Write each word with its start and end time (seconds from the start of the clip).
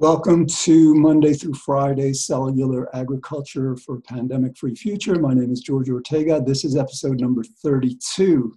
Welcome 0.00 0.46
to 0.46 0.94
Monday 0.94 1.34
through 1.34 1.52
Friday 1.52 2.14
Cellular 2.14 2.88
Agriculture 2.96 3.76
for 3.76 4.00
Pandemic 4.00 4.56
Free 4.56 4.74
Future. 4.74 5.16
My 5.16 5.34
name 5.34 5.52
is 5.52 5.60
George 5.60 5.90
Ortega. 5.90 6.40
This 6.40 6.64
is 6.64 6.74
episode 6.74 7.20
number 7.20 7.44
32. 7.62 8.50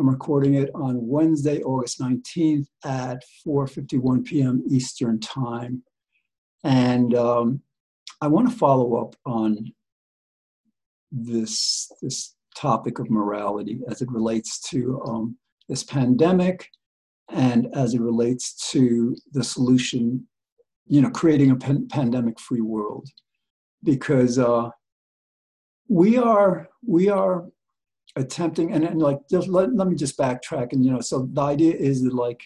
I'm 0.00 0.08
recording 0.08 0.54
it 0.54 0.68
on 0.74 1.06
Wednesday, 1.06 1.62
August 1.62 2.00
19th 2.00 2.66
at 2.84 3.22
4:51 3.46 4.24
p.m. 4.24 4.64
Eastern 4.68 5.20
Time. 5.20 5.84
And 6.64 7.14
um, 7.14 7.62
I 8.20 8.26
want 8.26 8.50
to 8.50 8.56
follow 8.56 9.00
up 9.00 9.14
on 9.24 9.72
this, 11.12 11.88
this 12.02 12.34
topic 12.56 12.98
of 12.98 13.08
morality 13.10 13.78
as 13.88 14.02
it 14.02 14.10
relates 14.10 14.58
to 14.70 15.00
um, 15.06 15.36
this 15.68 15.84
pandemic 15.84 16.66
and 17.28 17.68
as 17.76 17.94
it 17.94 18.00
relates 18.00 18.72
to 18.72 19.14
the 19.30 19.44
solution 19.44 20.26
you 20.92 21.00
know, 21.00 21.10
creating 21.20 21.50
a 21.52 21.56
pan- 21.56 21.88
pandemic-free 21.88 22.66
world, 22.74 23.06
because 23.82 24.34
uh, 24.38 24.68
we 25.88 26.18
are 26.18 26.68
we 26.96 27.08
are 27.08 27.36
attempting, 28.16 28.72
and, 28.74 28.84
and 28.84 29.00
like 29.00 29.20
just 29.30 29.48
let, 29.48 29.72
let 29.78 29.88
me 29.88 29.94
just 29.94 30.18
backtrack, 30.18 30.72
and 30.72 30.84
you 30.84 30.90
know, 30.92 31.00
so 31.10 31.28
the 31.32 31.40
idea 31.54 31.74
is 31.90 32.02
that 32.02 32.12
like, 32.12 32.40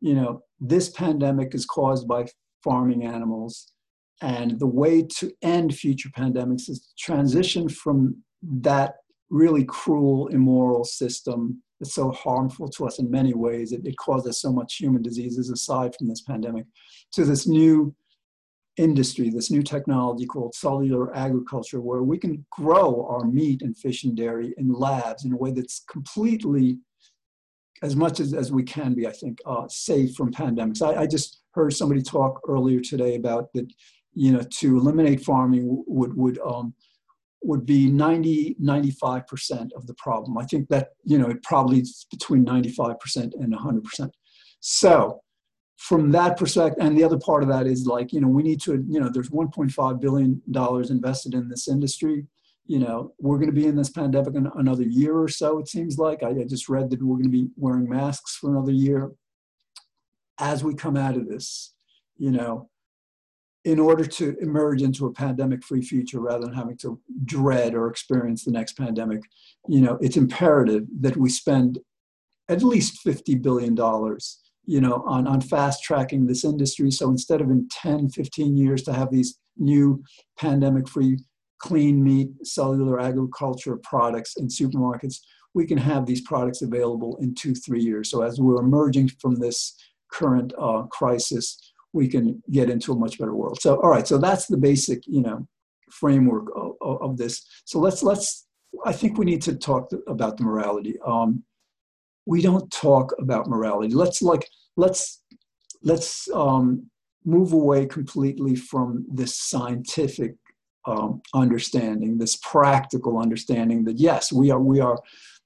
you 0.00 0.14
know, 0.14 0.42
this 0.58 0.88
pandemic 0.88 1.54
is 1.54 1.66
caused 1.66 2.08
by 2.08 2.26
farming 2.64 3.04
animals, 3.04 3.72
and 4.22 4.58
the 4.58 4.72
way 4.80 5.02
to 5.18 5.30
end 5.42 5.74
future 5.74 6.10
pandemics 6.16 6.70
is 6.70 6.80
to 6.80 6.90
transition 6.98 7.68
from 7.68 8.16
that 8.42 8.94
really 9.28 9.64
cruel, 9.64 10.28
immoral 10.28 10.84
system 10.84 11.62
that's 11.82 11.94
so 11.94 12.12
harmful 12.12 12.68
to 12.68 12.86
us 12.86 13.00
in 13.00 13.10
many 13.10 13.34
ways. 13.34 13.72
It, 13.72 13.84
it 13.84 13.96
causes 13.96 14.40
so 14.40 14.52
much 14.52 14.76
human 14.76 15.02
diseases 15.02 15.50
aside 15.50 15.96
from 15.96 16.08
this 16.08 16.20
pandemic 16.20 16.64
to 17.14 17.24
this 17.24 17.48
new 17.48 17.92
industry, 18.76 19.30
this 19.30 19.50
new 19.50 19.64
technology 19.64 20.24
called 20.24 20.54
cellular 20.54 21.14
agriculture, 21.16 21.80
where 21.80 22.04
we 22.04 22.18
can 22.18 22.46
grow 22.52 23.04
our 23.10 23.24
meat 23.24 23.62
and 23.62 23.76
fish 23.76 24.04
and 24.04 24.16
dairy 24.16 24.54
in 24.58 24.72
labs 24.72 25.24
in 25.24 25.32
a 25.32 25.36
way 25.36 25.50
that's 25.50 25.84
completely, 25.90 26.78
as 27.82 27.96
much 27.96 28.20
as, 28.20 28.32
as 28.32 28.52
we 28.52 28.62
can 28.62 28.94
be, 28.94 29.08
I 29.08 29.12
think, 29.12 29.40
uh, 29.44 29.66
safe 29.68 30.14
from 30.14 30.32
pandemics. 30.32 30.82
I, 30.82 31.02
I 31.02 31.06
just 31.08 31.42
heard 31.54 31.72
somebody 31.72 32.00
talk 32.00 32.40
earlier 32.48 32.78
today 32.80 33.16
about 33.16 33.52
that, 33.54 33.66
you 34.14 34.30
know, 34.30 34.42
to 34.60 34.76
eliminate 34.76 35.20
farming 35.20 35.82
would, 35.88 36.16
would, 36.16 36.38
um, 36.38 36.74
would 37.42 37.66
be 37.66 37.90
90, 37.90 38.56
95% 38.62 39.72
of 39.74 39.86
the 39.86 39.94
problem. 39.94 40.38
I 40.38 40.44
think 40.44 40.68
that, 40.68 40.90
you 41.04 41.18
know, 41.18 41.28
it 41.28 41.42
probably 41.42 41.80
is 41.80 42.06
between 42.10 42.44
95% 42.44 43.34
and 43.34 43.52
100%. 43.52 44.10
So 44.60 45.22
from 45.76 46.12
that 46.12 46.36
perspective, 46.36 46.84
and 46.84 46.96
the 46.96 47.02
other 47.02 47.18
part 47.18 47.42
of 47.42 47.48
that 47.48 47.66
is 47.66 47.86
like, 47.86 48.12
you 48.12 48.20
know, 48.20 48.28
we 48.28 48.44
need 48.44 48.60
to, 48.62 48.84
you 48.88 49.00
know, 49.00 49.10
there's 49.12 49.30
1.5 49.30 50.00
billion 50.00 50.40
dollars 50.52 50.90
invested 50.90 51.34
in 51.34 51.48
this 51.48 51.66
industry. 51.66 52.24
You 52.66 52.78
know, 52.78 53.12
we're 53.18 53.38
going 53.38 53.50
to 53.50 53.60
be 53.60 53.66
in 53.66 53.74
this 53.74 53.90
pandemic 53.90 54.36
in 54.36 54.48
another 54.56 54.84
year 54.84 55.16
or 55.16 55.28
so. 55.28 55.58
It 55.58 55.68
seems 55.68 55.98
like 55.98 56.22
I, 56.22 56.28
I 56.28 56.44
just 56.44 56.68
read 56.68 56.90
that 56.90 57.02
we're 57.02 57.16
going 57.16 57.24
to 57.24 57.30
be 57.30 57.48
wearing 57.56 57.88
masks 57.88 58.36
for 58.36 58.50
another 58.50 58.70
year. 58.70 59.10
As 60.38 60.62
we 60.62 60.74
come 60.74 60.96
out 60.96 61.16
of 61.16 61.28
this, 61.28 61.74
you 62.16 62.30
know, 62.30 62.70
in 63.64 63.78
order 63.78 64.04
to 64.04 64.36
emerge 64.40 64.82
into 64.82 65.06
a 65.06 65.12
pandemic-free 65.12 65.82
future 65.82 66.20
rather 66.20 66.46
than 66.46 66.54
having 66.54 66.76
to 66.76 67.00
dread 67.24 67.74
or 67.74 67.88
experience 67.88 68.44
the 68.44 68.50
next 68.50 68.76
pandemic, 68.76 69.20
you 69.68 69.80
know, 69.80 69.98
it's 70.00 70.16
imperative 70.16 70.84
that 71.00 71.16
we 71.16 71.30
spend 71.30 71.78
at 72.48 72.62
least 72.62 72.98
50 73.02 73.36
billion 73.36 73.74
dollars 73.74 74.42
you 74.64 74.80
know, 74.80 75.02
on, 75.06 75.26
on 75.26 75.40
fast 75.40 75.82
tracking 75.82 76.26
this 76.26 76.44
industry. 76.44 76.90
So 76.90 77.08
instead 77.08 77.40
of 77.40 77.50
in 77.50 77.68
10, 77.70 78.10
15 78.10 78.56
years 78.56 78.82
to 78.84 78.92
have 78.92 79.10
these 79.10 79.38
new 79.56 80.02
pandemic 80.38 80.88
free 80.88 81.18
clean 81.58 82.02
meat 82.02 82.30
cellular 82.44 83.00
agriculture 83.00 83.76
products 83.82 84.36
in 84.36 84.48
supermarkets, 84.48 85.16
we 85.54 85.66
can 85.66 85.78
have 85.78 86.06
these 86.06 86.22
products 86.22 86.62
available 86.62 87.18
in 87.20 87.34
two, 87.34 87.54
three 87.54 87.82
years. 87.82 88.10
So 88.10 88.22
as 88.22 88.40
we're 88.40 88.60
emerging 88.60 89.08
from 89.20 89.36
this 89.36 89.76
current 90.10 90.52
uh, 90.58 90.82
crisis, 90.84 91.71
we 91.92 92.08
can 92.08 92.42
get 92.50 92.70
into 92.70 92.92
a 92.92 92.98
much 92.98 93.18
better 93.18 93.34
world. 93.34 93.60
So, 93.60 93.76
all 93.82 93.90
right, 93.90 94.06
so 94.06 94.18
that's 94.18 94.46
the 94.46 94.56
basic, 94.56 95.02
you 95.06 95.22
know, 95.22 95.46
framework 95.90 96.46
of, 96.56 97.02
of 97.02 97.16
this. 97.16 97.46
So 97.64 97.78
let's, 97.78 98.02
let's, 98.02 98.46
I 98.84 98.92
think 98.92 99.18
we 99.18 99.26
need 99.26 99.42
to 99.42 99.54
talk 99.54 99.90
about 100.08 100.36
the 100.36 100.44
morality. 100.44 100.96
Um, 101.06 101.44
we 102.26 102.42
don't 102.42 102.70
talk 102.70 103.12
about 103.18 103.48
morality. 103.48 103.94
Let's 103.94 104.22
like 104.22 104.48
let's 104.76 105.22
let's 105.82 106.28
um, 106.32 106.88
move 107.24 107.52
away 107.52 107.86
completely 107.86 108.54
from 108.54 109.04
this 109.12 109.38
scientific 109.38 110.34
um, 110.86 111.22
understanding, 111.34 112.18
this 112.18 112.36
practical 112.36 113.18
understanding 113.18 113.84
that 113.84 113.98
yes, 113.98 114.32
we 114.32 114.50
are 114.50 114.60
we 114.60 114.80
are, 114.80 114.98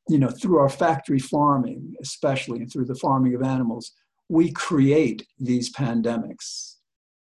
you 0.09 0.19
know, 0.19 0.31
through 0.31 0.59
our 0.59 0.69
factory 0.69 1.19
farming, 1.19 1.95
especially 2.03 2.61
and 2.61 2.73
through 2.73 2.87
the 2.87 2.95
farming 2.95 3.35
of 3.35 3.43
animals, 3.43 3.93
we 4.29 4.53
create 4.53 5.27
these 5.39 5.73
pandemics. 5.73 6.75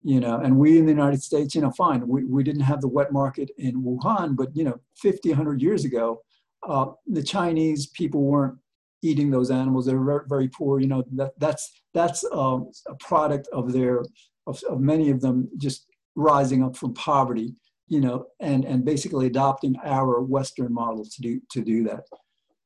You 0.03 0.21
know, 0.21 0.39
and 0.39 0.57
we 0.57 0.77
in 0.77 0.85
the 0.85 0.91
United 0.91 1.21
States, 1.21 1.53
you 1.53 1.61
know, 1.61 1.71
fine, 1.71 2.07
we, 2.07 2.23
we 2.23 2.43
didn't 2.43 2.61
have 2.61 2.79
the 2.79 2.87
wet 2.87 3.11
market 3.11 3.49
in 3.57 3.83
Wuhan, 3.83 4.37
but 4.37 4.55
you 4.55 4.63
know, 4.63 4.79
50, 5.01 5.29
100 5.29 5.61
years 5.61 5.83
ago, 5.83 6.21
uh, 6.65 6.87
the 7.07 7.23
Chinese 7.23 7.87
people 7.87 8.23
weren't 8.23 8.57
eating 9.01 9.29
those 9.29 9.51
animals. 9.51 9.85
They're 9.85 10.03
very, 10.03 10.23
very 10.27 10.47
poor. 10.47 10.79
You 10.79 10.87
know, 10.87 11.03
that, 11.13 11.33
that's, 11.39 11.81
that's 11.93 12.23
um, 12.31 12.71
a 12.87 12.95
product 12.95 13.49
of 13.51 13.73
their, 13.73 14.03
of, 14.45 14.61
of 14.69 14.79
many 14.79 15.09
of 15.09 15.19
them 15.19 15.49
just 15.57 15.87
rising 16.15 16.63
up 16.63 16.77
from 16.77 16.93
poverty, 16.93 17.55
you 17.87 17.99
know, 17.99 18.27
and, 18.39 18.65
and 18.65 18.85
basically 18.85 19.27
adopting 19.27 19.75
our 19.83 20.21
Western 20.21 20.73
model 20.73 21.05
to 21.05 21.21
do, 21.21 21.41
to 21.51 21.61
do 21.61 21.83
that. 21.83 22.05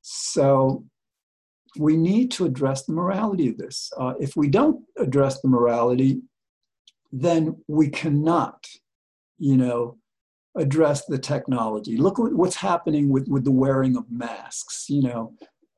So 0.01 0.85
we 1.77 1.95
need 1.95 2.31
to 2.31 2.45
address 2.45 2.85
the 2.85 2.93
morality 2.93 3.49
of 3.49 3.57
this. 3.57 3.91
Uh, 3.97 4.13
if 4.19 4.35
we 4.35 4.49
don't 4.49 4.83
address 4.97 5.41
the 5.41 5.47
morality, 5.47 6.21
then 7.11 7.55
we 7.67 7.89
cannot, 7.89 8.65
you 9.37 9.57
know, 9.57 9.97
address 10.55 11.05
the 11.05 11.17
technology. 11.17 11.97
Look 11.97 12.17
what's 12.17 12.55
happening 12.55 13.09
with, 13.09 13.27
with 13.27 13.45
the 13.45 13.51
wearing 13.51 13.95
of 13.95 14.11
masks. 14.11 14.85
You 14.89 15.03
know, 15.03 15.33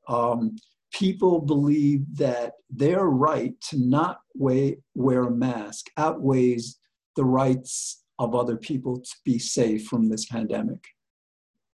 um, 0.08 0.56
people 0.92 1.40
believe 1.40 2.02
that 2.16 2.54
their 2.70 3.04
right 3.04 3.54
to 3.68 3.78
not 3.78 4.18
weigh, 4.34 4.78
wear 4.94 5.24
a 5.24 5.30
mask 5.30 5.90
outweighs 5.96 6.78
the 7.16 7.24
rights 7.24 8.02
of 8.18 8.34
other 8.34 8.56
people 8.56 9.00
to 9.00 9.10
be 9.24 9.38
safe 9.38 9.86
from 9.86 10.08
this 10.08 10.26
pandemic. 10.26 10.84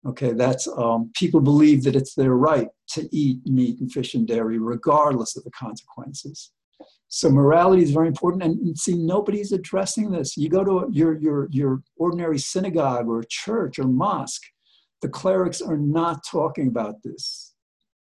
Okay, 0.07 0.33
that's 0.33 0.69
um, 0.69 1.11
people 1.15 1.41
believe 1.41 1.83
that 1.85 1.97
it's 1.97 2.15
their 2.15 2.35
right 2.35 2.69
to 2.91 3.09
eat 3.11 3.45
meat 3.45 3.81
and 3.81 3.91
fish 3.91 4.15
and 4.15 4.27
dairy 4.27 4.59
regardless 4.59 5.37
of 5.37 5.45
the 5.45 5.51
consequences. 5.51 6.53
So 7.09 7.31
morality 7.31 7.83
is 7.83 7.91
very 7.91 8.09
important, 8.09 8.43
and, 8.43 8.59
and 8.61 8.79
see 8.79 8.95
nobody's 8.95 9.53
addressing 9.53 10.11
this. 10.11 10.37
You 10.37 10.49
go 10.49 10.65
to 10.65 10.89
your 10.93 11.19
your 11.19 11.49
your 11.51 11.83
ordinary 11.97 12.39
synagogue 12.39 13.09
or 13.09 13.25
church 13.29 13.79
or 13.79 13.85
mosque, 13.85 14.43
the 15.03 15.09
clerics 15.09 15.61
are 15.61 15.77
not 15.77 16.25
talking 16.25 16.69
about 16.69 17.03
this. 17.03 17.55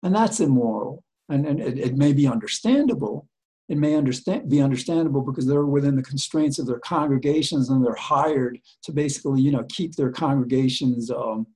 And 0.02 0.14
that's 0.14 0.40
immoral. 0.40 1.04
And, 1.28 1.46
and 1.46 1.60
it, 1.60 1.78
it 1.78 1.96
may 1.96 2.12
be 2.12 2.26
understandable. 2.26 3.28
It 3.68 3.78
may 3.78 3.96
understand, 3.96 4.48
be 4.48 4.60
understandable 4.60 5.22
because 5.22 5.46
they're 5.46 5.66
within 5.66 5.96
the 5.96 6.02
constraints 6.02 6.58
of 6.58 6.66
their 6.66 6.78
congregations 6.78 7.68
and 7.68 7.84
they're 7.84 7.94
hired 7.94 8.60
to 8.84 8.92
basically, 8.92 9.42
you 9.42 9.50
know, 9.50 9.64
keep 9.68 9.96
their 9.96 10.12
congregations, 10.12 11.10
um, 11.10 11.46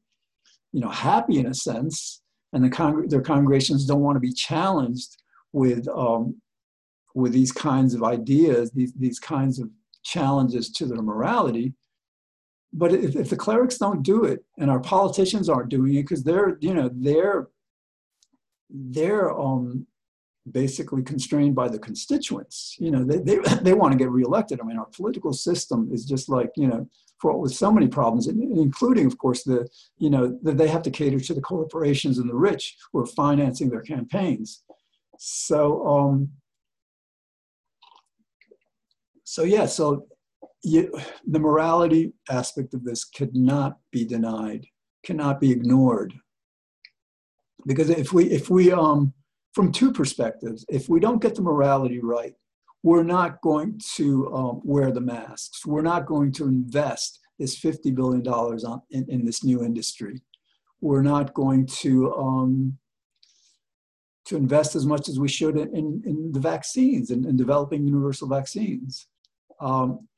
you 0.73 0.81
know, 0.81 0.89
happy 0.89 1.39
in 1.39 1.47
a 1.47 1.55
sense. 1.55 2.23
And 2.53 2.65
the 2.65 2.71
con- 2.71 3.09
their 3.09 3.21
congregations 3.23 3.87
don't 3.87 4.01
want 4.01 4.17
to 4.17 4.21
be 4.21 4.33
challenged 4.33 5.17
with, 5.53 5.87
um, 5.89 6.41
with 7.15 7.33
these 7.33 7.53
kinds 7.53 7.95
of 7.95 8.03
ideas, 8.03 8.71
these, 8.73 8.93
these 8.95 9.19
kinds 9.19 9.59
of 9.59 9.69
challenges 10.03 10.71
to 10.73 10.87
their 10.87 11.03
morality. 11.03 11.75
But 12.73 12.93
if, 12.93 13.17
if 13.17 13.31
the 13.31 13.37
clerics 13.37 13.79
don't 13.79 14.03
do 14.03 14.25
it 14.25 14.45
and 14.59 14.71
our 14.71 14.81
politicians 14.81 15.49
aren't 15.49 15.71
doing 15.71 15.95
it 15.95 16.03
because 16.03 16.23
they're, 16.23 16.57
you 16.61 16.75
know, 16.75 16.91
they're 16.93 17.49
they're 18.73 19.37
um, 19.37 19.87
basically 20.51 21.03
constrained 21.03 21.55
by 21.55 21.69
the 21.69 21.79
constituents. 21.79 22.77
You 22.79 22.91
know, 22.91 23.05
they, 23.05 23.19
they, 23.19 23.39
they 23.63 23.73
want 23.75 23.93
to 23.93 23.99
get 23.99 24.11
reelected. 24.11 24.61
I 24.61 24.65
mean, 24.65 24.79
our 24.79 24.87
political 24.87 25.33
system 25.33 25.89
is 25.93 26.05
just 26.05 26.29
like, 26.29 26.51
you 26.57 26.67
know, 26.69 26.89
fraught 27.19 27.41
with 27.41 27.53
so 27.53 27.71
many 27.71 27.87
problems, 27.87 28.29
including, 28.29 29.07
of 29.07 29.19
course, 29.19 29.43
the, 29.45 29.69
you 29.99 30.09
know, 30.09 30.39
that 30.43 30.57
they 30.57 30.69
have 30.69 30.83
to 30.83 30.91
cater 30.91 31.21
to 31.21 31.35
the 31.35 31.41
corporations 31.41 32.19
and 32.19 32.29
the 32.29 32.35
rich 32.35 32.77
who 32.93 33.01
are 33.01 33.07
financing 33.07 33.69
their 33.69 33.83
campaigns. 33.83 34.63
So, 35.19 35.87
um, 35.87 36.31
so 39.25 39.43
yeah, 39.45 39.67
so 39.67 40.07
you, 40.63 40.93
the 41.27 41.39
morality 41.39 42.15
aspect 42.31 42.73
of 42.73 42.85
this 42.85 43.05
could 43.05 43.37
not 43.37 43.79
be 43.93 44.05
denied, 44.05 44.67
cannot 45.05 45.41
be 45.41 45.51
ignored 45.51 46.15
because 47.67 47.91
if 47.91 48.13
we 48.13 48.25
if 48.27 48.51
we 48.51 48.73
um 48.73 49.13
from 49.55 49.73
two 49.73 49.93
perspectives 49.93 50.65
if 50.69 50.89
we 50.89 51.01
don't 51.01 51.23
get 51.23 51.35
the 51.35 51.43
morality 51.43 52.01
right 52.01 52.35
we're 52.83 53.03
not 53.03 53.41
going 53.43 53.81
to 53.97 54.33
um, 54.35 54.61
wear 54.65 54.91
the 54.91 55.01
masks. 55.01 55.67
We're 55.67 55.83
not 55.83 56.07
going 56.07 56.33
to 56.33 56.47
invest 56.47 57.21
this 57.39 57.59
$50 57.59 57.95
billion 57.95 58.27
on, 58.27 58.83
in, 58.91 59.07
in 59.09 59.25
this 59.25 59.45
new 59.45 59.63
industry. 59.63 60.23
We're 60.81 61.03
not 61.03 61.35
going 61.35 61.67
to, 61.81 62.15
um, 62.15 62.79
to 64.27 64.37
invest 64.37 64.77
as 64.77 64.87
much 64.87 65.09
as 65.09 65.21
we 65.21 65.29
should 65.29 65.59
in, 65.59 65.77
in, 65.77 66.03
in 66.07 66.33
the 66.33 66.41
vaccines 66.41 67.11
and 67.11 67.25
in, 67.25 67.31
in, 67.31 67.37
developing 67.37 67.87
universal 67.87 68.29
vaccines. 68.29 69.07
Um, 69.61 70.09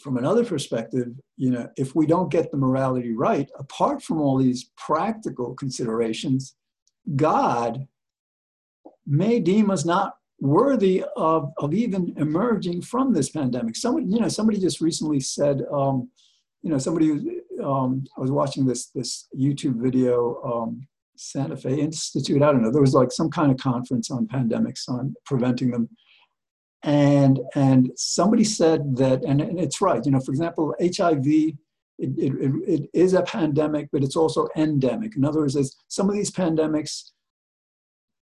from 0.00 0.16
another 0.16 0.44
perspective, 0.44 1.08
you 1.36 1.50
know, 1.50 1.68
if 1.76 1.94
we 1.94 2.06
don't 2.06 2.30
get 2.30 2.50
the 2.50 2.56
morality 2.56 3.12
right, 3.12 3.48
apart 3.58 4.02
from 4.02 4.20
all 4.20 4.38
these 4.38 4.70
practical 4.76 5.54
considerations, 5.54 6.56
God 7.16 7.86
may 9.06 9.40
deem 9.40 9.70
us 9.70 9.84
not 9.84 10.16
worthy 10.40 11.04
of, 11.16 11.52
of 11.58 11.74
even 11.74 12.14
emerging 12.16 12.82
from 12.82 13.12
this 13.12 13.30
pandemic. 13.30 13.76
Somebody, 13.76 14.06
you 14.06 14.20
know, 14.20 14.28
somebody 14.28 14.58
just 14.58 14.80
recently 14.80 15.20
said, 15.20 15.62
um, 15.72 16.10
you 16.62 16.70
know, 16.70 16.78
somebody 16.78 17.42
um, 17.62 18.04
I 18.16 18.20
was 18.20 18.30
watching 18.30 18.66
this 18.66 18.86
this 18.86 19.28
YouTube 19.38 19.80
video, 19.82 20.40
um, 20.42 20.86
Santa 21.16 21.56
Fe 21.56 21.80
Institute. 21.80 22.42
I 22.42 22.52
don't 22.52 22.62
know. 22.62 22.70
There 22.70 22.80
was 22.80 22.94
like 22.94 23.12
some 23.12 23.30
kind 23.30 23.50
of 23.50 23.58
conference 23.58 24.10
on 24.10 24.26
pandemics 24.26 24.88
on 24.88 25.14
preventing 25.24 25.70
them, 25.70 25.88
and 26.82 27.40
and 27.54 27.90
somebody 27.96 28.44
said 28.44 28.96
that, 28.96 29.24
and, 29.24 29.40
and 29.40 29.58
it's 29.58 29.80
right. 29.80 30.04
You 30.04 30.12
know, 30.12 30.20
for 30.20 30.32
example, 30.32 30.74
HIV. 30.80 31.54
It, 31.98 32.10
it, 32.18 32.52
it 32.66 32.90
is 32.92 33.14
a 33.14 33.22
pandemic, 33.22 33.88
but 33.92 34.02
it's 34.02 34.16
also 34.16 34.48
endemic. 34.56 35.16
In 35.16 35.24
other 35.24 35.40
words, 35.40 35.76
some 35.88 36.08
of 36.08 36.14
these 36.14 36.30
pandemics, 36.30 37.10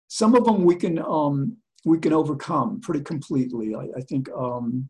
some 0.09 0.35
of 0.35 0.45
them 0.45 0.65
we 0.65 0.77
can 0.77 0.99
um, 0.99 1.57
we 1.85 1.99
can 1.99 2.13
overcome 2.13 2.81
pretty 2.81 3.03
completely. 3.03 3.75
I, 3.75 3.89
I 3.97 4.01
think 4.03 4.29
um, 4.37 4.89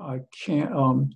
I 0.00 0.20
can't. 0.44 0.72
Um, 0.72 1.10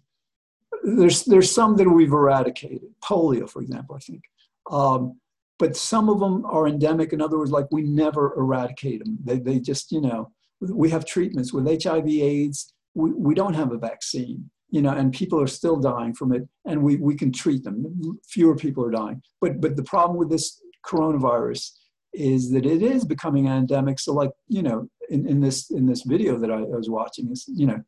there's 0.82 1.25
there's 1.25 1.55
some 1.55 1.76
that 1.76 1.88
we've 1.88 2.12
eradicated. 2.12 2.91
Polio, 3.03 3.49
for 3.49 3.62
example, 3.62 3.94
I 3.94 4.00
think. 4.00 4.25
Um, 4.70 5.19
but 5.59 5.76
some 5.76 6.09
of 6.09 6.20
them 6.20 6.44
are 6.47 6.69
endemic. 6.69 7.12
In 7.12 7.20
other 7.20 7.38
words, 7.38 7.50
like 7.50 7.67
we 7.70 7.82
never 7.82 8.35
eradicate 8.37 9.05
them. 9.05 9.19
They, 9.25 9.38
they 9.38 9.59
just, 9.59 9.91
you 9.91 10.00
know, 10.00 10.31
we 10.61 10.91
have 10.91 11.05
treatments 11.05 11.53
with 11.53 11.82
HIV, 11.82 12.06
AIDS. 12.09 12.73
We, 12.94 13.12
we 13.12 13.35
don't 13.35 13.55
have 13.55 13.73
a 13.73 13.79
vaccine, 13.79 14.50
you 14.70 14.82
know, 14.82 14.91
and 14.91 15.12
people 15.12 15.41
are 15.41 15.47
still 15.47 15.76
dying 15.76 16.15
from 16.15 16.32
it, 16.32 16.47
and 16.67 16.82
we, 16.82 16.97
we 16.97 17.15
can 17.15 17.32
treat 17.32 17.65
them. 17.65 18.19
Fewer 18.26 18.56
people 18.56 18.85
are 18.85 18.91
dying. 18.91 19.23
But 19.41 19.61
but 19.61 19.76
the 19.76 19.85
problem 19.85 20.19
with 20.19 20.31
this 20.31 20.61
coronavirus 20.87 21.70
is 22.12 22.50
that 22.50 22.67
it 22.67 22.82
is 22.82 23.05
becoming 23.05 23.47
endemic. 23.47 23.99
So 24.00 24.12
like, 24.15 24.31
you 24.49 24.62
know, 24.62 24.88
in, 25.11 25.26
in 25.26 25.41
this 25.41 25.70
in 25.70 25.87
this 25.87 26.03
video 26.03 26.38
that 26.38 26.50
I, 26.50 26.56
I 26.56 26.76
was 26.76 26.91
watching 26.91 27.31
is, 27.31 27.44
you 27.49 27.67
know, 27.67 27.82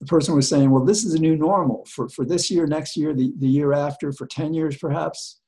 the 0.00 0.06
person 0.06 0.34
was 0.34 0.48
saying, 0.48 0.70
well, 0.70 0.84
this 0.84 1.04
is 1.04 1.14
a 1.14 1.18
new 1.18 1.36
normal 1.36 1.86
for, 1.86 2.08
for 2.08 2.24
this 2.24 2.50
year, 2.50 2.66
next 2.66 2.96
year, 2.96 3.14
the, 3.14 3.32
the 3.38 3.48
year 3.48 3.72
after, 3.72 4.12
for 4.12 4.26
10 4.26 4.52
years 4.52 4.76
perhaps. 4.76 5.40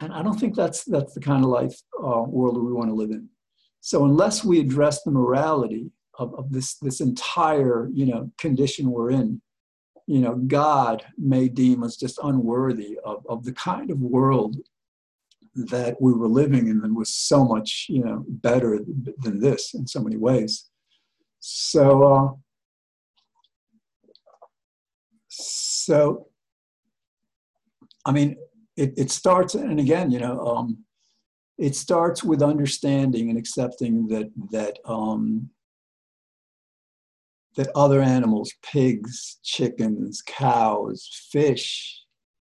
And 0.00 0.12
I 0.12 0.22
don't 0.22 0.38
think 0.38 0.54
that's, 0.54 0.84
that's 0.84 1.14
the 1.14 1.20
kind 1.20 1.44
of 1.44 1.50
life 1.50 1.76
uh, 2.02 2.22
world 2.22 2.56
that 2.56 2.62
we 2.62 2.72
want 2.72 2.90
to 2.90 2.94
live 2.94 3.10
in. 3.10 3.28
So 3.80 4.04
unless 4.04 4.44
we 4.44 4.60
address 4.60 5.02
the 5.02 5.10
morality 5.10 5.92
of, 6.18 6.34
of 6.34 6.50
this, 6.50 6.74
this 6.78 7.00
entire 7.00 7.88
you 7.92 8.06
know, 8.06 8.30
condition 8.38 8.90
we're 8.90 9.10
in, 9.10 9.40
you 10.08 10.20
know, 10.20 10.36
God 10.36 11.04
may 11.18 11.48
deem 11.48 11.82
us 11.82 11.94
just 11.94 12.18
unworthy 12.22 12.98
of, 13.04 13.26
of 13.28 13.44
the 13.44 13.52
kind 13.52 13.90
of 13.90 14.00
world 14.00 14.56
that 15.54 16.00
we 16.00 16.14
were 16.14 16.28
living 16.28 16.68
in 16.68 16.80
and 16.82 16.96
was 16.96 17.12
so 17.12 17.44
much, 17.44 17.86
you 17.90 18.02
know, 18.02 18.24
better 18.26 18.80
than 19.18 19.38
this 19.38 19.74
in 19.74 19.86
so 19.86 20.00
many 20.00 20.16
ways. 20.16 20.70
So, 21.40 22.02
uh, 22.04 22.32
so, 25.28 26.28
I 28.06 28.12
mean, 28.12 28.36
it, 28.78 28.94
it 28.96 29.10
starts, 29.10 29.54
and 29.54 29.78
again, 29.78 30.10
you 30.10 30.20
know, 30.20 30.40
um, 30.46 30.78
it 31.58 31.76
starts 31.76 32.24
with 32.24 32.40
understanding 32.40 33.28
and 33.28 33.38
accepting 33.38 34.06
that 34.08 34.30
that 34.52 34.78
um, 34.86 35.50
that 37.56 37.70
other 37.74 38.00
animals, 38.00 38.52
pigs, 38.62 39.38
chickens, 39.42 40.22
cows, 40.26 41.08
fish, 41.30 42.02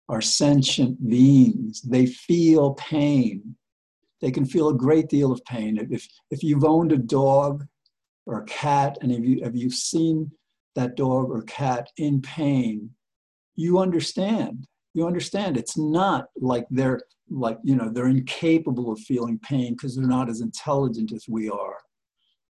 are 0.09 0.21
sentient 0.21 1.09
beings. 1.09 1.83
They 1.83 2.07
feel 2.07 2.75
pain. 2.75 3.57
They 4.21 4.31
can 4.31 4.45
feel 4.45 4.69
a 4.69 4.75
great 4.75 5.09
deal 5.09 5.33
of 5.33 5.45
pain. 5.45 5.79
If, 5.91 6.07
if 6.31 6.43
you've 6.43 6.65
owned 6.65 6.93
a 6.93 6.99
dog 6.99 7.67
or 8.27 8.41
a 8.41 8.45
cat 8.45 8.99
and 9.01 9.11
if, 9.11 9.25
you, 9.25 9.43
have 9.43 9.57
you 9.57 9.71
seen 9.71 10.31
that 10.75 10.97
dog 10.97 11.31
or 11.31 11.43
cat 11.43 11.89
in 11.97 12.23
pain, 12.23 12.91
you 13.57 13.79
understand. 13.79 14.67
You 14.95 15.07
understand 15.07 15.57
it's 15.57 15.77
not 15.77 16.27
like 16.37 16.67
they're 16.71 17.01
like, 17.31 17.59
you 17.63 17.77
know, 17.77 17.89
they're 17.89 18.09
incapable 18.09 18.93
of 18.93 19.01
feeling 19.01 19.39
pain 19.39 19.73
because 19.73 19.97
they're 19.97 20.07
not 20.07 20.29
as 20.29 20.41
intelligent 20.41 21.13
as 21.13 21.27
we 21.29 21.49
are. 21.49 21.79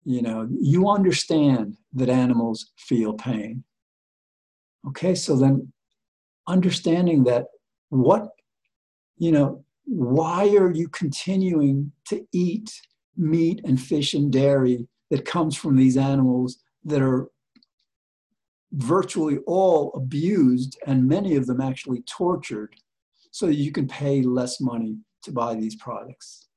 You 0.04 0.22
know, 0.22 0.48
you 0.60 0.88
understand 0.88 1.76
that 1.94 2.08
animals 2.08 2.72
feel 2.76 3.14
pain. 3.14 3.64
Okay, 4.88 5.14
so 5.14 5.36
then 5.36 5.72
understanding 6.48 7.24
that 7.24 7.46
what, 7.90 8.28
you 9.16 9.30
know, 9.30 9.64
why 9.84 10.48
are 10.56 10.72
you 10.72 10.88
continuing 10.88 11.92
to 12.08 12.26
eat 12.32 12.70
meat 13.16 13.60
and 13.64 13.80
fish 13.80 14.14
and 14.14 14.32
dairy 14.32 14.86
that 15.10 15.24
comes 15.24 15.56
from 15.56 15.76
these 15.76 15.96
animals 15.96 16.58
that 16.84 17.02
are 17.02 17.28
virtually 18.72 19.38
all 19.46 19.92
abused 19.94 20.78
and 20.86 21.06
many 21.06 21.36
of 21.36 21.46
them 21.46 21.60
actually 21.60 22.02
tortured 22.02 22.74
so 23.30 23.46
you 23.46 23.70
can 23.70 23.86
pay 23.86 24.22
less 24.22 24.60
money 24.60 24.96
to 25.22 25.30
buy 25.30 25.54
these 25.54 25.76
products 25.76 26.48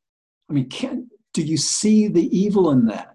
i 0.49 0.53
mean 0.53 0.69
can 0.69 1.09
do 1.33 1.43
you 1.43 1.57
see 1.57 2.07
the 2.07 2.35
evil 2.35 2.71
in 2.71 2.85
that 2.85 3.14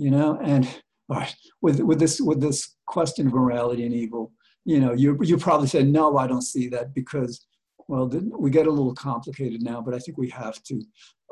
you 0.00 0.10
know 0.10 0.38
and 0.42 0.64
all 1.08 1.18
right 1.18 1.34
with, 1.60 1.80
with 1.80 1.98
this 1.98 2.20
with 2.20 2.40
this 2.40 2.76
question 2.86 3.26
of 3.26 3.32
morality 3.32 3.84
and 3.84 3.94
evil 3.94 4.32
you 4.64 4.78
know, 4.78 4.92
you 4.92 5.18
you 5.22 5.36
probably 5.36 5.68
said 5.68 5.88
no, 5.88 6.16
I 6.16 6.26
don't 6.26 6.42
see 6.42 6.68
that 6.68 6.94
because, 6.94 7.46
well, 7.88 8.08
we 8.38 8.50
get 8.50 8.66
a 8.66 8.70
little 8.70 8.94
complicated 8.94 9.62
now, 9.62 9.80
but 9.80 9.94
I 9.94 9.98
think 9.98 10.18
we 10.18 10.28
have 10.30 10.62
to. 10.64 10.82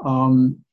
Um, 0.04 0.64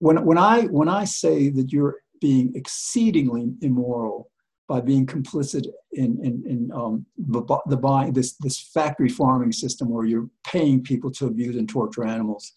when 0.00 0.24
when 0.24 0.38
I 0.38 0.62
when 0.64 0.88
I 0.88 1.04
say 1.04 1.50
that 1.50 1.72
you're 1.72 1.96
being 2.20 2.52
exceedingly 2.54 3.52
immoral 3.62 4.30
by 4.68 4.80
being 4.80 5.06
complicit 5.06 5.66
in 5.92 6.18
in, 6.22 6.44
in 6.46 6.70
um, 6.74 7.06
the, 7.16 7.42
the 7.66 7.76
buying 7.76 8.12
this 8.12 8.36
this 8.38 8.60
factory 8.60 9.08
farming 9.08 9.52
system 9.52 9.88
where 9.88 10.04
you're 10.04 10.28
paying 10.44 10.82
people 10.82 11.10
to 11.12 11.26
abuse 11.26 11.56
and 11.56 11.68
torture 11.68 12.04
animals. 12.04 12.52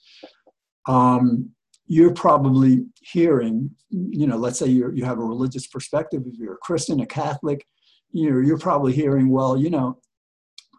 Um, 0.88 1.51
you're 1.88 2.14
probably 2.14 2.86
hearing, 3.02 3.70
you 3.90 4.28
know, 4.28 4.38
let's 4.38 4.60
say 4.60 4.68
you 4.68 4.92
you 4.94 5.04
have 5.06 5.20
a 5.20 5.24
religious 5.24 5.68
perspective, 5.68 6.24
if 6.26 6.38
you're 6.38 6.54
a 6.54 6.58
Christian, 6.58 7.02
a 7.02 7.06
Catholic, 7.06 7.66
you 8.12 8.32
know, 8.32 8.40
you're 8.40 8.58
probably 8.58 8.94
hearing, 8.94 9.30
well, 9.30 9.58
you 9.58 9.70
know, 9.70 10.00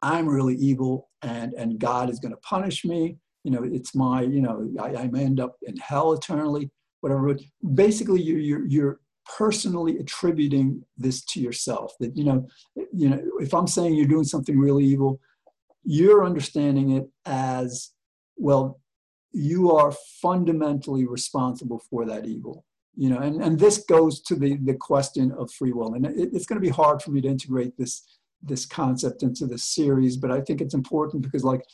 I'm 0.03 0.29
really 0.29 0.57
evil 0.57 1.11
and, 1.23 1.53
and 1.55 1.79
God 1.79 2.11
is 2.11 2.19
going 2.19 2.33
to 2.33 2.39
punish 2.39 2.85
me. 2.85 3.19
You 3.45 3.53
know, 3.53 3.63
it's 3.63 3.95
my, 3.95 4.23
you 4.23 4.43
know, 4.43 4.69
I, 4.81 5.03
I 5.03 5.07
may 5.09 5.25
end 5.25 5.41
up 5.41 5.57
in 5.63 5.77
hell 5.77 6.13
eternally, 6.13 6.71
whatever. 7.01 7.37
Basically, 7.75 8.21
you're, 8.21 8.39
you're, 8.39 8.67
you're 8.67 9.01
personally 9.37 9.99
attributing 9.99 10.85
this 10.97 11.25
to 11.27 11.41
yourself 11.41 11.95
that, 12.01 12.17
you 12.17 12.25
know, 12.25 12.47
you 12.93 13.09
know, 13.09 13.21
if 13.41 13.55
I'm 13.55 13.67
saying 13.67 13.95
you're 13.95 14.07
doing 14.07 14.25
something 14.25 14.59
really 14.59 14.85
evil, 14.85 15.21
you're 15.85 16.25
understanding 16.25 16.93
it 16.93 17.09
as, 17.27 17.91
well, 18.37 18.81
you 19.33 19.71
are 19.73 19.93
fundamentally 20.21 21.07
responsible 21.07 21.83
for 21.91 22.05
that 22.05 22.27
evil 22.27 22.65
you 22.95 23.09
know 23.09 23.19
and, 23.19 23.43
and 23.43 23.59
this 23.59 23.79
goes 23.79 24.21
to 24.21 24.35
the, 24.35 24.57
the 24.65 24.75
question 24.75 25.33
of 25.33 25.51
free 25.51 25.73
will. 25.73 25.95
And 25.95 26.05
it, 26.07 26.31
it's 26.35 26.47
going 26.47 26.61
to 26.61 26.67
be 26.67 26.69
hard 26.69 27.01
for 27.01 27.11
me 27.11 27.21
to 27.23 27.29
integrate 27.29 27.77
this 27.79 28.19
this 28.43 28.67
concept 28.67 29.23
into 29.23 29.47
this 29.47 29.65
series 29.65 30.17
but 30.17 30.33
i 30.33 30.41
think 30.41 30.61
it's 30.61 30.75
important 30.75 31.23
because 31.23 31.45
like 31.45 31.65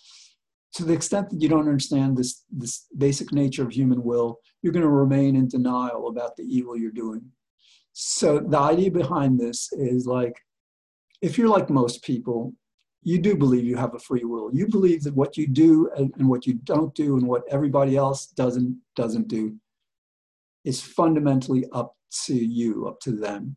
to 0.75 0.85
the 0.85 0.93
extent 0.93 1.31
that 1.31 1.41
you 1.41 1.49
don't 1.49 1.67
understand 1.67 2.17
this 2.17 2.45
this 2.51 2.87
basic 2.97 3.33
nature 3.33 3.63
of 3.63 3.73
human 3.73 4.03
will 4.05 4.39
you're 4.63 4.73
going 4.73 4.83
to 4.83 4.89
remain 4.89 5.37
in 5.37 5.49
denial 5.49 6.09
about 6.09 6.37
the 6.37 6.45
evil 6.45 6.77
you're 6.77 6.91
doing. 6.91 7.23
So 7.93 8.39
the 8.39 8.59
idea 8.59 8.91
behind 8.91 9.39
this 9.39 9.73
is 9.73 10.07
like 10.07 10.37
if 11.21 11.37
you're 11.37 11.49
like 11.49 11.71
most 11.71 12.03
people 12.03 12.55
you 13.03 13.19
do 13.19 13.37
believe 13.37 13.65
you 13.65 13.77
have 13.77 13.95
a 13.95 13.99
free 13.99 14.25
will 14.25 14.51
you 14.53 14.67
believe 14.67 15.03
that 15.03 15.15
what 15.15 15.37
you 15.37 15.47
do 15.47 15.91
and, 15.97 16.13
and 16.19 16.29
what 16.29 16.47
you 16.47 16.55
don't 16.65 16.95
do 16.95 17.17
and 17.17 17.27
what 17.27 17.43
everybody 17.51 17.97
else 17.97 18.27
doesn't 18.27 18.77
doesn't 18.97 19.29
do 19.29 19.57
is 20.65 20.83
fundamentally 20.83 21.65
up 21.73 21.95
to 22.27 22.35
you, 22.35 22.87
up 22.87 23.01
to 23.01 23.13
them. 23.13 23.57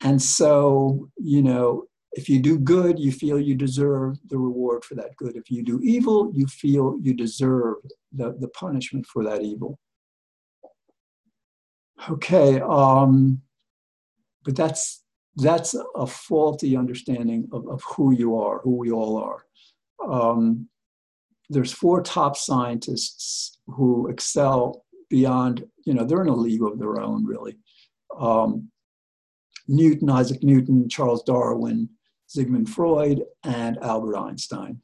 And 0.00 0.20
so, 0.20 1.08
you 1.16 1.42
know, 1.42 1.84
if 2.12 2.28
you 2.28 2.40
do 2.40 2.58
good, 2.58 2.98
you 2.98 3.12
feel 3.12 3.38
you 3.38 3.54
deserve 3.54 4.16
the 4.28 4.38
reward 4.38 4.84
for 4.84 4.94
that 4.96 5.14
good. 5.16 5.36
If 5.36 5.50
you 5.50 5.62
do 5.62 5.80
evil, 5.82 6.32
you 6.34 6.46
feel 6.46 6.98
you 7.00 7.14
deserve 7.14 7.76
the, 8.12 8.36
the 8.38 8.48
punishment 8.48 9.06
for 9.06 9.22
that 9.24 9.42
evil. 9.42 9.78
Okay, 12.08 12.60
um, 12.60 13.42
but 14.44 14.56
that's 14.56 14.97
that's 15.38 15.74
a 15.94 16.06
faulty 16.06 16.76
understanding 16.76 17.48
of, 17.52 17.68
of 17.68 17.82
who 17.84 18.12
you 18.12 18.36
are, 18.36 18.58
who 18.58 18.76
we 18.76 18.90
all 18.90 19.16
are. 19.16 19.44
Um, 20.06 20.68
there's 21.48 21.72
four 21.72 22.02
top 22.02 22.36
scientists 22.36 23.58
who 23.66 24.08
excel 24.08 24.84
beyond, 25.08 25.64
you 25.84 25.94
know, 25.94 26.04
they're 26.04 26.22
in 26.22 26.28
a 26.28 26.34
league 26.34 26.62
of 26.62 26.78
their 26.78 27.00
own, 27.00 27.24
really. 27.24 27.56
Um, 28.18 28.70
Newton, 29.68 30.10
Isaac 30.10 30.42
Newton, 30.42 30.88
Charles 30.88 31.22
Darwin, 31.22 31.88
Sigmund 32.26 32.68
Freud, 32.68 33.22
and 33.44 33.78
Albert 33.78 34.16
Einstein. 34.16 34.80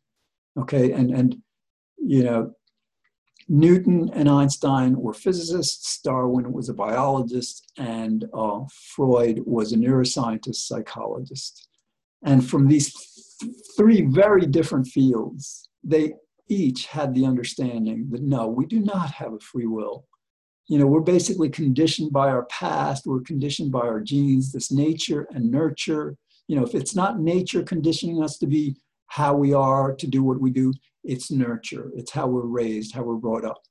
Okay, 0.58 0.92
and 0.92 1.11
and 1.11 1.37
you 1.99 2.23
know, 2.23 2.52
Newton 3.49 4.11
and 4.15 4.29
Einstein 4.29 4.97
were 4.97 5.13
physicists, 5.13 6.01
Darwin 6.01 6.53
was 6.53 6.69
a 6.69 6.75
biologist, 6.75 7.71
and 7.77 8.25
uh, 8.33 8.61
Freud 8.95 9.43
was 9.45 9.73
a 9.73 9.77
neuroscientist, 9.77 10.57
psychologist. 10.57 11.69
And 12.25 12.49
from 12.49 12.69
these 12.69 12.93
th- 13.41 13.53
three 13.77 14.03
very 14.03 14.47
different 14.47 14.87
fields, 14.87 15.69
they 15.83 16.15
each 16.49 16.87
had 16.87 17.15
the 17.15 17.27
understanding 17.27 18.09
that 18.11 18.23
no, 18.23 18.49
we 18.49 18.67
do 18.67 18.81
not 18.81 19.11
have 19.11 19.33
a 19.33 19.41
free 19.41 19.67
will. 19.67 20.07
You 20.67 20.79
know, 20.79 20.87
we're 20.87 21.01
basically 21.01 21.51
conditioned 21.51 22.13
by 22.13 22.29
our 22.31 22.47
past, 22.47 23.07
we're 23.07 23.21
conditioned 23.21 23.71
by 23.71 23.81
our 23.81 24.01
genes, 24.01 24.53
this 24.53 24.73
nature 24.73 25.27
and 25.35 25.51
nurture. 25.51 26.17
You 26.49 26.57
know, 26.57 26.65
if 26.65 26.75
it's 26.75 26.95
not 26.95 27.21
nature 27.21 27.63
conditioning 27.63 28.23
us 28.23 28.39
to 28.39 28.47
be 28.47 28.77
how 29.09 29.35
we 29.35 29.53
are, 29.53 29.95
to 29.95 30.07
do 30.07 30.23
what 30.23 30.41
we 30.41 30.51
do, 30.51 30.73
it's 31.04 31.30
nurture, 31.30 31.90
it's 31.94 32.11
how 32.11 32.26
we're 32.26 32.46
raised, 32.46 32.94
how 32.94 33.02
we're 33.02 33.14
brought 33.14 33.44
up. 33.44 33.62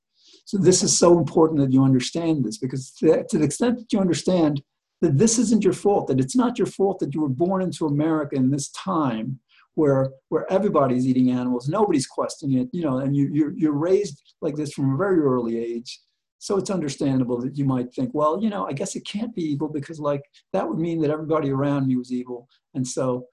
So 0.46 0.58
this 0.58 0.84
is 0.84 0.98
so 0.98 1.18
important 1.18 1.60
that 1.62 1.72
you 1.72 1.84
understand 1.84 2.44
this 2.44 2.58
because 2.58 2.92
to, 3.00 3.26
the 3.32 3.44
extent 3.44 3.78
that 3.78 3.92
you 3.92 4.00
understand 4.00 4.62
that 5.02 5.18
this 5.18 5.38
isn't 5.38 5.64
your 5.64 5.74
fault, 5.74 6.08
that 6.08 6.20
it's 6.20 6.36
not 6.36 6.58
your 6.58 6.68
fault 6.68 7.00
that 7.00 7.14
you 7.14 7.22
were 7.22 7.30
born 7.30 7.62
into 7.62 7.86
America 7.86 8.36
in 8.36 8.52
this 8.52 8.70
time 8.70 9.40
where 9.76 10.12
where 10.30 10.52
everybody's 10.52 11.08
eating 11.08 11.32
animals, 11.32 11.68
nobody's 11.68 12.08
questioning 12.08 12.60
it, 12.60 12.70
you 12.72 12.84
know, 12.84 13.00
and 13.00 13.16
you, 13.16 13.30
you're 13.32 13.54
you're 13.58 13.74
raised 13.74 14.22
like 14.42 14.56
this 14.56 14.74
from 14.74 14.94
a 14.94 14.98
very 14.98 15.20
early 15.20 15.58
age. 15.58 16.00
So 16.40 16.58
it's 16.58 16.70
understandable 16.70 17.40
that 17.40 17.58
you 17.58 17.64
might 17.64 17.94
think, 17.94 18.12
well, 18.14 18.42
you 18.44 18.50
know, 18.50 18.68
I 18.68 18.74
guess 18.74 18.98
it 18.98 19.06
can't 19.08 19.34
be 19.34 19.44
evil 19.44 19.70
because 19.70 20.00
like 20.00 20.22
that 20.52 20.68
would 20.68 20.78
mean 20.78 21.00
that 21.02 21.10
everybody 21.10 21.52
around 21.52 21.88
me 21.88 21.96
was 21.96 22.12
evil, 22.12 22.48
and 22.74 22.88
so 22.88 23.26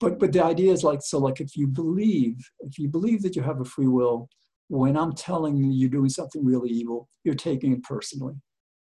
but 0.00 0.18
but 0.18 0.32
the 0.32 0.42
idea 0.42 0.72
is 0.72 0.82
like 0.82 1.00
so 1.02 1.18
like 1.18 1.40
if 1.40 1.56
you 1.56 1.66
believe 1.66 2.36
if 2.60 2.78
you 2.78 2.88
believe 2.88 3.22
that 3.22 3.36
you 3.36 3.42
have 3.42 3.60
a 3.60 3.64
free 3.64 3.86
will 3.86 4.28
when 4.68 4.96
i'm 4.96 5.14
telling 5.14 5.56
you 5.56 5.70
you're 5.70 5.90
doing 5.90 6.08
something 6.08 6.44
really 6.44 6.70
evil 6.70 7.08
you're 7.24 7.34
taking 7.34 7.72
it 7.72 7.82
personally. 7.82 8.34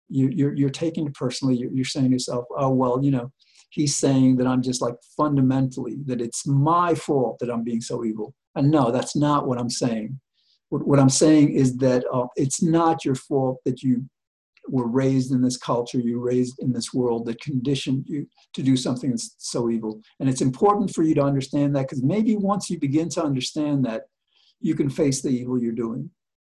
You, 0.10 0.30
you're, 0.30 0.56
you're 0.56 0.70
taking 0.70 1.06
it 1.08 1.14
personally. 1.14 1.58
You're, 1.58 1.72
you're 1.72 1.86
saying 1.86 2.08
to 2.08 2.14
yourself 2.14 2.46
oh 2.58 2.70
well 2.70 3.04
you 3.04 3.12
know 3.12 3.32
he's 3.70 3.98
saying 3.98 4.38
that 4.38 4.48
i'm 4.48 4.62
just 4.62 4.82
like 4.82 4.96
fundamentally 5.18 5.98
that 6.06 6.22
it's 6.22 6.48
my 6.48 6.96
fault 6.96 7.38
that 7.40 7.50
i'm 7.50 7.64
being 7.64 7.82
so 7.82 8.06
evil. 8.06 8.34
And 8.56 8.72
no 8.72 8.92
that's 8.92 9.16
not 9.16 9.48
what 9.48 9.60
i'm 9.60 9.70
saying. 9.70 10.20
What, 10.70 10.88
what 10.88 11.00
i'm 11.00 11.10
saying 11.10 11.54
is 11.54 11.78
that 11.78 12.04
uh, 12.12 12.28
it's 12.36 12.62
not 12.62 13.04
your 13.06 13.16
fault 13.16 13.60
that 13.66 13.84
you 13.84 14.06
were 14.70 14.88
raised 14.88 15.32
in 15.32 15.42
this 15.42 15.58
culture, 15.58 16.00
you 16.00 16.20
raised 16.20 16.60
in 16.60 16.72
this 16.72 16.94
world 16.94 17.26
that 17.26 17.42
conditioned 17.42 18.06
you 18.08 18.28
to 18.54 18.62
do 18.62 18.76
something 18.76 19.12
that's 19.12 19.36
so 19.38 19.70
evil. 19.70 20.02
And 20.20 20.30
it's 20.30 20.42
important 20.42 20.94
for 20.94 21.04
you 21.04 21.16
to 21.16 21.24
understand 21.24 21.76
that 21.76 21.84
because 21.84 22.04
maybe 22.04 22.36
once 22.36 22.70
you 22.70 22.80
begin 22.80 23.10
to 23.10 23.24
understand 23.24 23.86
that, 23.86 24.04
you 24.60 24.76
can 24.76 24.90
face 24.90 25.22
the 25.22 25.30
evil 25.30 25.62
you're 25.62 25.72
doing. 25.72 26.10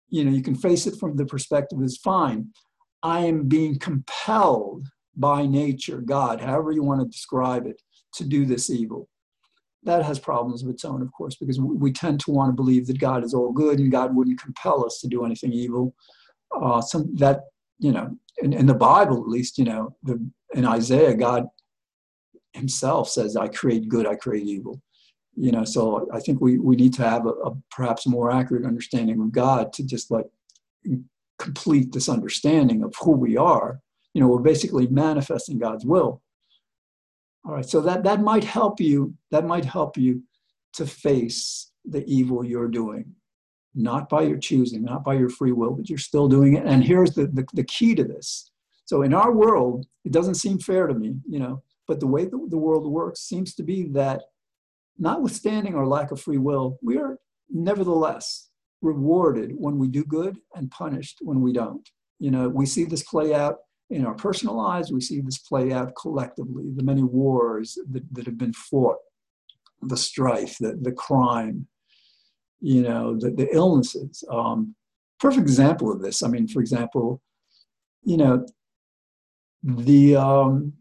You 0.09 0.25
know, 0.25 0.33
you 0.33 0.43
can 0.43 0.57
face 0.57 0.87
it 0.87 0.99
from 0.99 1.17
the 1.17 1.25
perspective 1.25 1.81
is 1.83 1.97
fine. 1.99 2.49
I 3.03 3.21
am 3.21 3.49
being 3.49 3.79
compelled 3.79 4.87
by 5.17 5.47
nature, 5.47 6.01
God, 6.01 6.41
however 6.41 6.73
you 6.73 6.83
want 6.83 7.01
to 7.01 7.07
describe 7.07 7.67
it, 7.67 7.81
to 8.15 8.25
do 8.25 8.45
this 8.45 8.71
evil. 8.71 9.09
That 9.85 10.05
has 10.05 10.19
problems 10.19 10.63
of 10.63 10.69
its 10.69 10.85
own, 10.85 11.03
of 11.03 11.13
course, 11.13 11.35
because 11.35 11.61
we 11.61 11.93
tend 11.93 12.21
to 12.21 12.31
want 12.31 12.51
to 12.51 12.55
believe 12.55 12.87
that 12.87 13.01
God 13.01 13.25
is 13.25 13.35
all 13.35 13.53
good 13.53 13.79
and 13.79 13.91
God 13.91 14.15
wouldn't 14.15 14.41
compel 14.41 14.85
us 14.85 15.01
to 15.01 15.09
do 15.09 15.25
anything 15.25 15.53
evil. 15.53 15.95
Uh, 16.55 16.81
some 16.81 17.15
that 17.17 17.41
you 17.83 17.91
know, 17.91 18.17
in, 18.39 18.53
in 18.53 18.67
the 18.67 18.75
Bible, 18.75 19.19
at 19.19 19.29
least, 19.29 19.59
you 19.59 19.65
know, 19.65 19.97
the, 20.05 20.25
in 20.55 20.65
Isaiah, 20.65 21.15
God 21.15 21.47
himself 22.53 23.09
says, 23.09 23.37
I 23.37 23.49
create 23.49 23.89
good, 23.89 24.07
I 24.07 24.15
create 24.15 24.47
evil. 24.47 24.81
You 25.35 25.51
know, 25.51 25.65
so 25.65 26.09
I 26.13 26.21
think 26.21 26.41
we, 26.41 26.59
we 26.59 26.77
need 26.77 26.95
to 26.95 27.09
have 27.09 27.27
a, 27.27 27.31
a 27.31 27.55
perhaps 27.71 28.07
more 28.07 28.31
accurate 28.31 28.67
understanding 28.67 29.21
of 29.21 29.33
God 29.33 29.73
to 29.75 29.85
just 29.85 30.11
like 30.11 30.27
complete 31.39 31.93
this 31.93 32.09
understanding 32.09 32.85
of 32.85 32.95
who 33.01 33.13
we 33.13 33.37
are. 33.37 33.81
You 34.15 34.21
know, 34.21 34.29
we're 34.29 34.41
basically 34.41 34.87
manifesting 34.87 35.59
God's 35.59 35.85
will. 35.85 36.23
All 37.45 37.55
right, 37.55 37.69
so 37.69 37.81
that, 37.81 38.05
that 38.05 38.21
might 38.21 38.45
help 38.45 38.81
you, 38.81 39.15
that 39.33 39.45
might 39.45 39.65
help 39.65 39.97
you 39.97 40.23
to 40.75 40.87
face 40.87 41.73
the 41.85 42.05
evil 42.07 42.45
you're 42.45 42.69
doing 42.69 43.17
not 43.75 44.09
by 44.09 44.23
your 44.23 44.39
choosing, 44.39 44.83
not 44.83 45.05
by 45.05 45.15
your 45.15 45.29
free 45.29 45.53
will, 45.53 45.73
but 45.73 45.89
you're 45.89 45.99
still 45.99 46.29
doing 46.29 46.55
it. 46.57 46.65
And 46.67 46.85
here's 46.85 47.13
the, 47.13 47.27
the, 47.27 47.47
the 47.55 47.65
key 47.65 47.95
to 47.95 48.05
this. 48.05 48.51
So 48.85 49.03
in 49.03 49.15
our 49.15 49.33
world, 49.33 49.87
it 50.05 50.13
doesn't 50.13 50.35
seem 50.35 50.59
fair 50.59 50.87
to 50.87 50.95
me, 50.95 51.15
you 51.29 51.39
know, 51.39 51.63
but 51.89 52.01
the 52.01 52.07
way 52.07 52.25
the, 52.25 52.47
the 52.49 52.59
world 52.59 52.91
works 52.91 53.21
seems 53.21 53.55
to 53.55 53.63
be 53.63 53.89
that 53.89 54.23
notwithstanding 54.99 55.75
our 55.75 55.87
lack 55.87 56.11
of 56.11 56.21
free 56.21 56.39
will, 56.39 56.79
we 56.83 56.99
are 56.99 57.19
nevertheless 57.51 58.49
rewarded 58.83 59.53
when 59.57 59.79
we 59.79 59.89
do 59.89 60.05
good 60.05 60.37
and 60.55 60.71
punished 60.71 61.19
when 61.23 61.41
we 61.41 61.53
don't. 61.53 61.89
You 62.19 62.31
know, 62.31 62.49
we 62.49 62.67
see 62.67 62.85
this 62.85 63.03
play 63.03 63.35
out 63.35 63.59
in 63.91 64.07
our 64.07 64.15
personal 64.15 64.57
lives, 64.57 64.91
we 64.91 65.01
see 65.01 65.21
this 65.21 65.39
play 65.39 65.73
out 65.73 65.93
collectively, 66.01 66.65
the 66.75 66.83
many 66.83 67.03
wars 67.03 67.79
that, 67.91 68.03
that 68.15 68.27
have 68.27 68.39
been 68.39 68.55
fought, 68.55 68.97
the 69.83 69.97
strife, 69.97 70.57
the, 70.59 70.79
the 70.81 70.93
crime, 70.93 71.67
you 72.63 72.81
know, 72.81 73.19
the, 73.19 73.31
the 73.31 73.49
illnesses. 73.53 74.25
Um, 74.31 74.75
perfect 75.19 75.43
example 75.43 75.93
of 75.93 76.01
this. 76.01 76.23
I 76.23 76.29
mean, 76.29 76.47
for 76.47 76.61
example, 76.61 77.21
you 78.05 78.17
know, 78.17 78.47
the 79.63 80.17
um, 80.17 80.73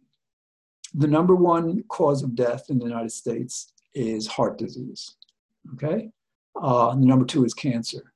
the 0.94 1.08
number 1.08 1.36
one 1.36 1.84
cause 1.90 2.24
of 2.24 2.36
death 2.36 2.66
in 2.70 2.78
the 2.80 2.86
United 2.86 3.12
States 3.12 3.74
is 3.94 4.28
heart 4.28 4.58
disease. 4.58 5.16
Okay, 5.74 6.10
uh, 6.62 6.96
the 6.96 7.06
number 7.06 7.26
two 7.26 7.44
is 7.44 7.54
cancer. 7.54 8.14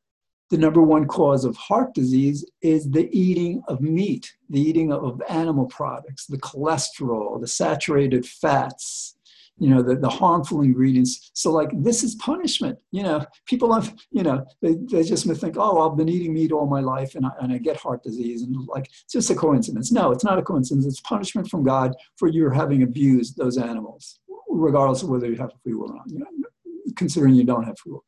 The 0.52 0.58
number 0.58 0.82
one 0.82 1.08
cause 1.08 1.44
of 1.44 1.58
heart 1.58 1.96
disease 1.96 2.46
is 2.62 2.90
the 2.92 3.10
eating 3.12 3.64
of 3.68 3.82
meat, 3.82 4.32
the 4.50 4.62
eating 4.62 4.94
of 4.94 5.20
animal 5.28 5.66
products, 5.66 6.28
the 6.28 6.38
cholesterol, 6.38 7.42
the 7.42 7.48
saturated 7.48 8.28
fats, 8.28 9.15
you 9.58 9.70
know 9.70 9.82
the, 9.82 9.96
the 9.96 10.10
harmful 10.10 10.62
ingredients. 10.62 11.32
So 11.34 11.52
like 11.52 11.70
this 11.74 12.04
is 12.04 12.16
punishment 12.16 12.78
you 12.92 13.04
know. 13.04 13.26
People 13.46 13.74
have 13.74 13.96
you 14.12 14.24
know 14.24 14.46
they, 14.62 14.76
they 14.92 15.04
just 15.04 15.26
think 15.40 15.56
oh 15.58 15.90
i've 15.90 15.98
been 15.98 16.10
eating 16.10 16.34
meat 16.34 16.52
all 16.52 16.66
my 16.66 16.82
life 16.82 17.16
and 17.16 17.26
I, 17.26 17.32
and 17.42 17.54
I 17.54 17.58
get 17.58 17.78
heart 17.78 18.04
disease 18.04 18.42
and 18.42 18.56
like 18.68 18.86
it's 18.86 19.14
just 19.14 19.30
a 19.30 19.36
coincidence. 19.36 19.92
No 19.92 20.12
it's 20.12 20.24
not 20.24 20.40
a 20.40 20.42
coincidence. 20.42 20.86
It's 20.86 21.02
punishment 21.02 21.50
from 21.50 21.64
god 21.64 21.94
for 22.18 22.28
your 22.28 22.52
having 22.52 22.84
abused 22.84 23.38
those 23.38 23.58
animals 23.58 24.20
regardless 24.50 25.04
of 25.04 25.10
whether 25.10 25.28
you 25.28 25.36
have 25.38 25.52
free 25.64 25.74
will 25.74 25.92
or 25.92 25.96
not 25.96 26.10
you 26.10 26.20
know, 26.20 26.26
considering 26.96 27.36
you 27.36 27.44
don't 27.44 27.64
have 27.64 27.78
free 27.80 27.94
will. 27.94 28.06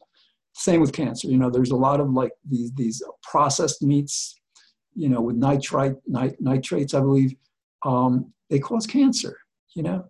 Same 0.54 0.82
with 0.82 0.92
cancer 0.92 1.28
you 1.28 1.38
know 1.38 1.50
there's 1.50 1.72
a 1.72 1.76
lot 1.76 2.00
of 2.00 2.10
like 2.12 2.32
these 2.50 2.72
these 2.74 3.02
processed 3.24 3.82
meats 3.84 4.40
you 4.96 5.08
know 5.08 5.22
with 5.22 5.36
nitrite 5.36 5.96
nit- 6.08 6.42
nitrates 6.42 6.94
i 6.94 7.00
believe 7.00 7.36
um, 7.86 8.34
they 8.50 8.60
cause 8.60 8.88
cancer 8.88 9.38
you 9.76 9.84
know 9.84 10.04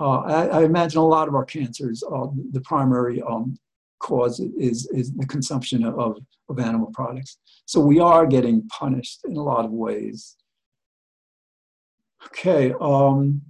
I, 0.00 0.48
I, 0.48 0.64
imagine 0.64 0.98
a 0.98 1.06
lot 1.06 1.28
of 1.28 1.34
our 1.34 1.44
cancers, 1.44 2.02
uh, 2.02 2.26
the 2.50 2.60
primary 2.62 3.22
um, 3.22 3.56
cause 3.98 4.40
is, 4.40 4.88
is 4.92 5.12
the 5.12 5.26
consumption 5.26 5.84
of, 5.84 6.18
of 6.48 6.58
animal 6.58 6.90
products. 6.92 7.38
So 7.66 7.80
we 7.80 8.00
are 8.00 8.26
getting 8.26 8.66
punished 8.68 9.20
in 9.24 9.36
a 9.36 9.42
lot 9.42 9.64
of 9.64 9.70
ways. 9.70 10.36
Okay, 12.26 12.72
um, 12.80 13.42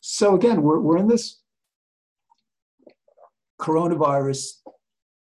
so 0.00 0.34
again, 0.34 0.62
we're, 0.62 0.80
we're 0.80 0.98
in 0.98 1.08
this 1.08 1.40
coronavirus 3.60 4.60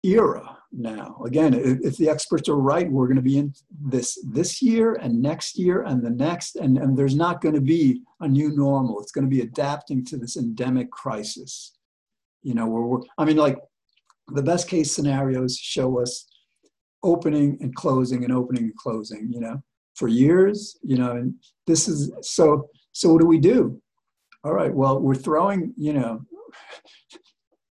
era 0.03 0.56
now. 0.71 1.21
Again, 1.25 1.53
if, 1.53 1.97
the 1.97 2.09
experts 2.09 2.49
are 2.49 2.57
right, 2.57 2.89
we're 2.91 3.07
going 3.07 3.17
to 3.17 3.21
be 3.21 3.37
in 3.37 3.53
this 3.79 4.19
this 4.31 4.61
year 4.61 4.95
and 4.95 5.21
next 5.21 5.57
year 5.57 5.83
and 5.83 6.03
the 6.03 6.09
next, 6.09 6.55
and, 6.55 6.77
and 6.77 6.97
there's 6.97 7.15
not 7.15 7.41
going 7.41 7.55
to 7.55 7.61
be 7.61 8.01
a 8.19 8.27
new 8.27 8.55
normal. 8.55 8.99
It's 9.01 9.11
going 9.11 9.25
to 9.25 9.35
be 9.35 9.41
adapting 9.41 10.05
to 10.05 10.17
this 10.17 10.37
endemic 10.37 10.91
crisis. 10.91 11.73
You 12.43 12.53
know, 12.53 12.67
where 12.67 12.83
we're, 12.83 12.99
I 13.17 13.25
mean, 13.25 13.37
like 13.37 13.57
the 14.33 14.43
best 14.43 14.67
case 14.67 14.93
scenarios 14.93 15.57
show 15.57 15.99
us 16.01 16.27
opening 17.03 17.57
and 17.61 17.75
closing 17.75 18.23
and 18.23 18.33
opening 18.33 18.63
and 18.63 18.75
closing, 18.75 19.29
you 19.31 19.39
know, 19.39 19.61
for 19.95 20.07
years, 20.07 20.77
you 20.83 20.97
know, 20.97 21.11
and 21.11 21.33
this 21.65 21.87
is 21.87 22.11
so, 22.21 22.69
so 22.91 23.13
what 23.13 23.21
do 23.21 23.27
we 23.27 23.39
do? 23.39 23.81
All 24.43 24.53
right, 24.53 24.73
well, 24.73 24.99
we're 24.99 25.15
throwing, 25.15 25.73
you 25.77 25.93
know, 25.93 26.21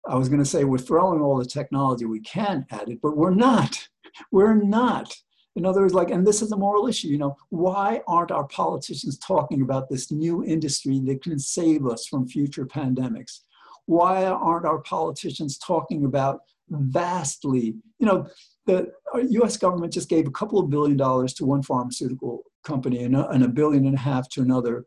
I 0.07 0.15
was 0.15 0.29
going 0.29 0.43
to 0.43 0.49
say 0.49 0.63
we're 0.63 0.77
throwing 0.77 1.21
all 1.21 1.37
the 1.37 1.45
technology 1.45 2.05
we 2.05 2.19
can 2.21 2.65
at 2.71 2.89
it, 2.89 2.99
but 3.01 3.17
we're 3.17 3.33
not. 3.33 3.87
We're 4.31 4.53
not. 4.53 5.11
In 5.55 5.65
other 5.65 5.81
words, 5.81 5.95
like, 5.95 6.11
and 6.11 6.25
this 6.25 6.43
is 6.43 6.51
a 6.51 6.57
moral 6.57 6.87
issue, 6.87 7.07
you 7.07 7.17
know, 7.17 7.35
why 7.49 8.01
aren't 8.07 8.29
our 8.29 8.45
politicians 8.45 9.17
talking 9.17 9.63
about 9.63 9.89
this 9.89 10.11
new 10.11 10.43
industry 10.43 10.99
that 11.05 11.23
can 11.23 11.39
save 11.39 11.87
us 11.87 12.05
from 12.05 12.27
future 12.27 12.67
pandemics? 12.67 13.39
Why 13.87 14.25
aren't 14.25 14.67
our 14.67 14.81
politicians 14.81 15.57
talking 15.57 16.05
about 16.05 16.41
vastly, 16.69 17.75
you 17.99 18.05
know, 18.05 18.27
the 18.65 18.91
US 19.13 19.57
government 19.57 19.93
just 19.93 20.09
gave 20.09 20.27
a 20.27 20.31
couple 20.31 20.59
of 20.59 20.69
billion 20.69 20.97
dollars 20.97 21.33
to 21.35 21.45
one 21.45 21.63
pharmaceutical 21.63 22.43
company 22.63 23.03
and 23.03 23.15
a, 23.15 23.29
and 23.29 23.43
a 23.43 23.47
billion 23.47 23.85
and 23.85 23.95
a 23.95 23.99
half 23.99 24.29
to 24.29 24.41
another 24.41 24.85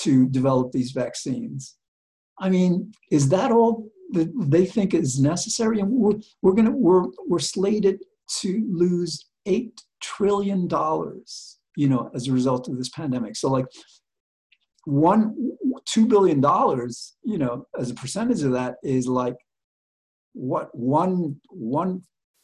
to 0.00 0.28
develop 0.28 0.72
these 0.72 0.92
vaccines. 0.92 1.76
I 2.38 2.48
mean, 2.50 2.92
is 3.10 3.28
that 3.30 3.52
all 3.52 3.88
that 4.12 4.30
they 4.50 4.64
think 4.64 4.94
is 4.94 5.20
necessary? 5.20 5.80
And 5.80 5.90
we're, 5.90 6.20
we're 6.42 6.54
gonna 6.54 6.70
we're 6.70 7.04
we're 7.26 7.38
slated 7.38 8.02
to 8.40 8.66
lose 8.70 9.26
eight 9.46 9.80
trillion 10.00 10.68
dollars, 10.68 11.58
you 11.76 11.88
know, 11.88 12.10
as 12.14 12.28
a 12.28 12.32
result 12.32 12.68
of 12.68 12.76
this 12.76 12.88
pandemic. 12.90 13.36
So 13.36 13.50
like 13.50 13.66
one 14.84 15.34
two 15.84 16.06
billion 16.06 16.40
dollars, 16.40 17.16
you 17.22 17.38
know, 17.38 17.66
as 17.78 17.90
a 17.90 17.94
percentage 17.94 18.42
of 18.42 18.52
that 18.52 18.76
is 18.82 19.06
like 19.06 19.36
what 20.32 20.68
one 20.74 21.36
one 21.50 22.02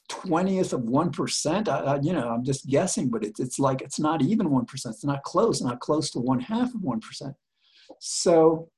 twentieth 0.08 0.72
of 0.72 0.82
one 0.82 1.10
percent. 1.10 1.68
you 2.02 2.12
know, 2.12 2.28
I'm 2.28 2.44
just 2.44 2.66
guessing, 2.66 3.08
but 3.08 3.24
it's 3.24 3.40
it's 3.40 3.58
like 3.58 3.82
it's 3.82 3.98
not 3.98 4.22
even 4.22 4.50
one 4.50 4.66
percent. 4.66 4.94
It's 4.94 5.04
not 5.04 5.22
close. 5.22 5.62
Not 5.62 5.80
close 5.80 6.10
to 6.10 6.18
one 6.18 6.40
half 6.40 6.74
of 6.74 6.82
one 6.82 7.00
percent. 7.00 7.34
So, 8.00 8.68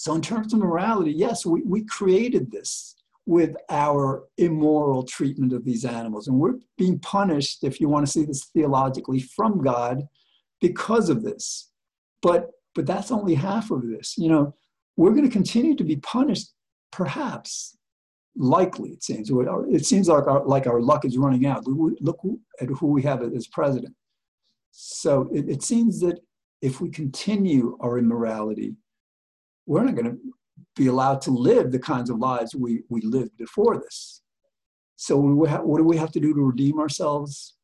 so 0.00 0.14
in 0.14 0.22
terms 0.22 0.54
of 0.54 0.60
morality, 0.60 1.12
yes, 1.12 1.44
we, 1.44 1.60
we 1.60 1.84
created 1.84 2.50
this 2.50 2.96
with 3.26 3.54
our 3.68 4.24
immoral 4.38 5.02
treatment 5.02 5.52
of 5.52 5.62
these 5.62 5.84
animals. 5.84 6.26
And 6.26 6.38
we're 6.38 6.54
being 6.78 6.98
punished, 7.00 7.64
if 7.64 7.82
you 7.82 7.90
want 7.90 8.06
to 8.06 8.10
see 8.10 8.24
this 8.24 8.46
theologically, 8.46 9.20
from 9.20 9.62
God 9.62 10.08
because 10.58 11.10
of 11.10 11.22
this. 11.22 11.70
But 12.22 12.48
but 12.74 12.86
that's 12.86 13.10
only 13.10 13.34
half 13.34 13.70
of 13.70 13.86
this. 13.86 14.16
You 14.16 14.30
know, 14.30 14.54
we're 14.96 15.10
going 15.10 15.26
to 15.26 15.30
continue 15.30 15.76
to 15.76 15.84
be 15.84 15.96
punished, 15.96 16.48
perhaps, 16.90 17.76
likely, 18.34 18.92
it 18.92 19.02
seems. 19.02 19.30
It 19.30 19.84
seems 19.84 20.08
like 20.08 20.26
our, 20.26 20.42
like 20.46 20.66
our 20.66 20.80
luck 20.80 21.04
is 21.04 21.18
running 21.18 21.44
out. 21.44 21.66
Look 21.66 22.20
at 22.58 22.68
who 22.68 22.86
we 22.86 23.02
have 23.02 23.22
as 23.22 23.48
president. 23.48 23.94
So 24.70 25.28
it, 25.30 25.46
it 25.46 25.62
seems 25.62 26.00
that 26.00 26.20
if 26.62 26.80
we 26.80 26.88
continue 26.88 27.76
our 27.80 27.98
immorality, 27.98 28.76
we're 29.70 29.84
not 29.84 29.94
going 29.94 30.10
to 30.10 30.18
be 30.74 30.88
allowed 30.88 31.20
to 31.20 31.30
live 31.30 31.70
the 31.70 31.78
kinds 31.78 32.10
of 32.10 32.18
lives 32.18 32.56
we, 32.56 32.82
we 32.88 33.00
lived 33.02 33.36
before 33.36 33.78
this. 33.78 34.20
So 34.96 35.16
what 35.16 35.78
do 35.78 35.84
we 35.84 35.96
have 35.96 36.10
to 36.10 36.20
do 36.20 36.34
to 36.34 36.42
redeem 36.42 36.80
ourselves? 36.80 37.54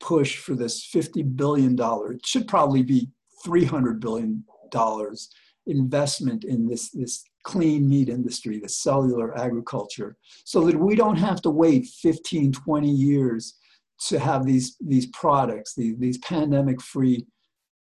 Push 0.00 0.38
for 0.38 0.56
this 0.56 0.90
$50 0.92 1.36
billion, 1.36 1.76
it 1.78 2.26
should 2.26 2.48
probably 2.48 2.82
be 2.82 3.10
$300 3.46 4.00
billion 4.00 4.44
investment 5.66 6.42
in 6.42 6.66
this, 6.66 6.90
this 6.90 7.22
clean 7.44 7.88
meat 7.88 8.08
industry, 8.08 8.58
the 8.58 8.68
cellular 8.68 9.38
agriculture, 9.38 10.16
so 10.44 10.66
that 10.66 10.76
we 10.76 10.96
don't 10.96 11.16
have 11.16 11.40
to 11.42 11.50
wait 11.50 11.86
15, 11.86 12.50
20 12.50 12.90
years 12.90 13.54
to 14.08 14.18
have 14.18 14.44
these, 14.44 14.76
these 14.80 15.06
products, 15.06 15.76
these, 15.76 15.96
these 15.98 16.18
pandemic 16.18 16.82
free 16.82 17.24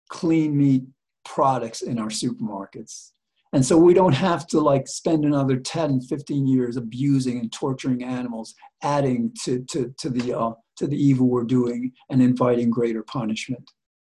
clean 0.08 0.56
meat 0.56 0.84
products 1.26 1.82
in 1.82 1.98
our 1.98 2.08
supermarkets. 2.08 3.10
And 3.52 3.64
so 3.64 3.76
we 3.76 3.94
don't 3.94 4.14
have 4.14 4.46
to 4.48 4.60
like 4.60 4.88
spend 4.88 5.24
another 5.24 5.56
10, 5.56 6.02
15 6.02 6.46
years 6.46 6.76
abusing 6.76 7.38
and 7.38 7.52
torturing 7.52 8.02
animals, 8.02 8.54
adding 8.82 9.32
to, 9.44 9.64
to, 9.70 9.94
to, 9.98 10.10
the, 10.10 10.38
uh, 10.38 10.52
to 10.76 10.86
the 10.86 10.96
evil 10.96 11.28
we're 11.28 11.44
doing 11.44 11.92
and 12.10 12.20
inviting 12.20 12.70
greater 12.70 13.02
punishment. 13.02 13.70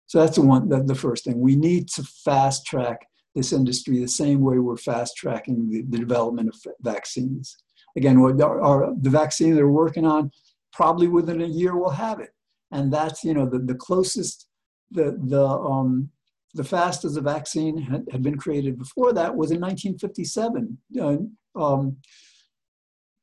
So 0.06 0.20
that's 0.20 0.36
the 0.36 0.42
one, 0.42 0.68
the, 0.68 0.82
the 0.82 0.94
first 0.94 1.24
thing. 1.24 1.38
We 1.38 1.54
need 1.54 1.88
to 1.90 2.02
fast 2.02 2.66
track 2.66 3.06
this 3.34 3.52
industry 3.52 4.00
the 4.00 4.08
same 4.08 4.40
way 4.40 4.58
we're 4.58 4.76
fast 4.76 5.16
tracking 5.16 5.70
the, 5.70 5.82
the 5.82 5.98
development 5.98 6.48
of 6.48 6.72
vaccines. 6.80 7.58
Again, 7.96 8.20
what 8.20 8.40
our, 8.40 8.92
the 9.00 9.10
vaccine 9.10 9.54
they're 9.54 9.68
working 9.68 10.06
on, 10.06 10.30
probably 10.72 11.08
within 11.08 11.42
a 11.42 11.46
year 11.46 11.76
we'll 11.76 11.90
have 11.90 12.20
it. 12.20 12.30
And 12.72 12.92
that's, 12.92 13.22
you 13.22 13.34
know, 13.34 13.48
the, 13.48 13.58
the 13.58 13.74
closest, 13.74 14.48
the, 14.90 15.18
the, 15.26 15.46
um, 15.46 16.10
the 16.54 16.64
fastest 16.64 17.16
a 17.16 17.20
vaccine 17.20 17.76
had, 17.78 18.04
had 18.10 18.22
been 18.22 18.36
created 18.36 18.78
before 18.78 19.12
that 19.12 19.34
was 19.34 19.50
in 19.50 19.60
1957. 19.60 20.78
Uh, 21.00 21.60
um, 21.60 21.96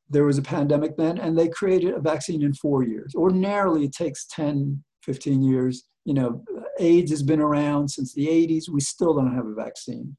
there 0.09 0.25
was 0.25 0.37
a 0.37 0.43
pandemic 0.43 0.95
then, 0.97 1.17
and 1.17 1.37
they 1.37 1.49
created 1.49 1.93
a 1.93 1.99
vaccine 1.99 2.43
in 2.43 2.53
four 2.53 2.83
years. 2.83 3.13
Ordinarily, 3.15 3.85
it 3.85 3.93
takes 3.93 4.27
10, 4.27 4.83
15 5.03 5.41
years. 5.41 5.85
You 6.05 6.13
know, 6.13 6.43
AIDS 6.79 7.09
has 7.09 7.23
been 7.23 7.39
around 7.39 7.89
since 7.89 8.13
the 8.13 8.27
80s. 8.27 8.69
We 8.69 8.81
still 8.81 9.15
don't 9.15 9.35
have 9.35 9.47
a 9.47 9.53
vaccine. 9.55 10.15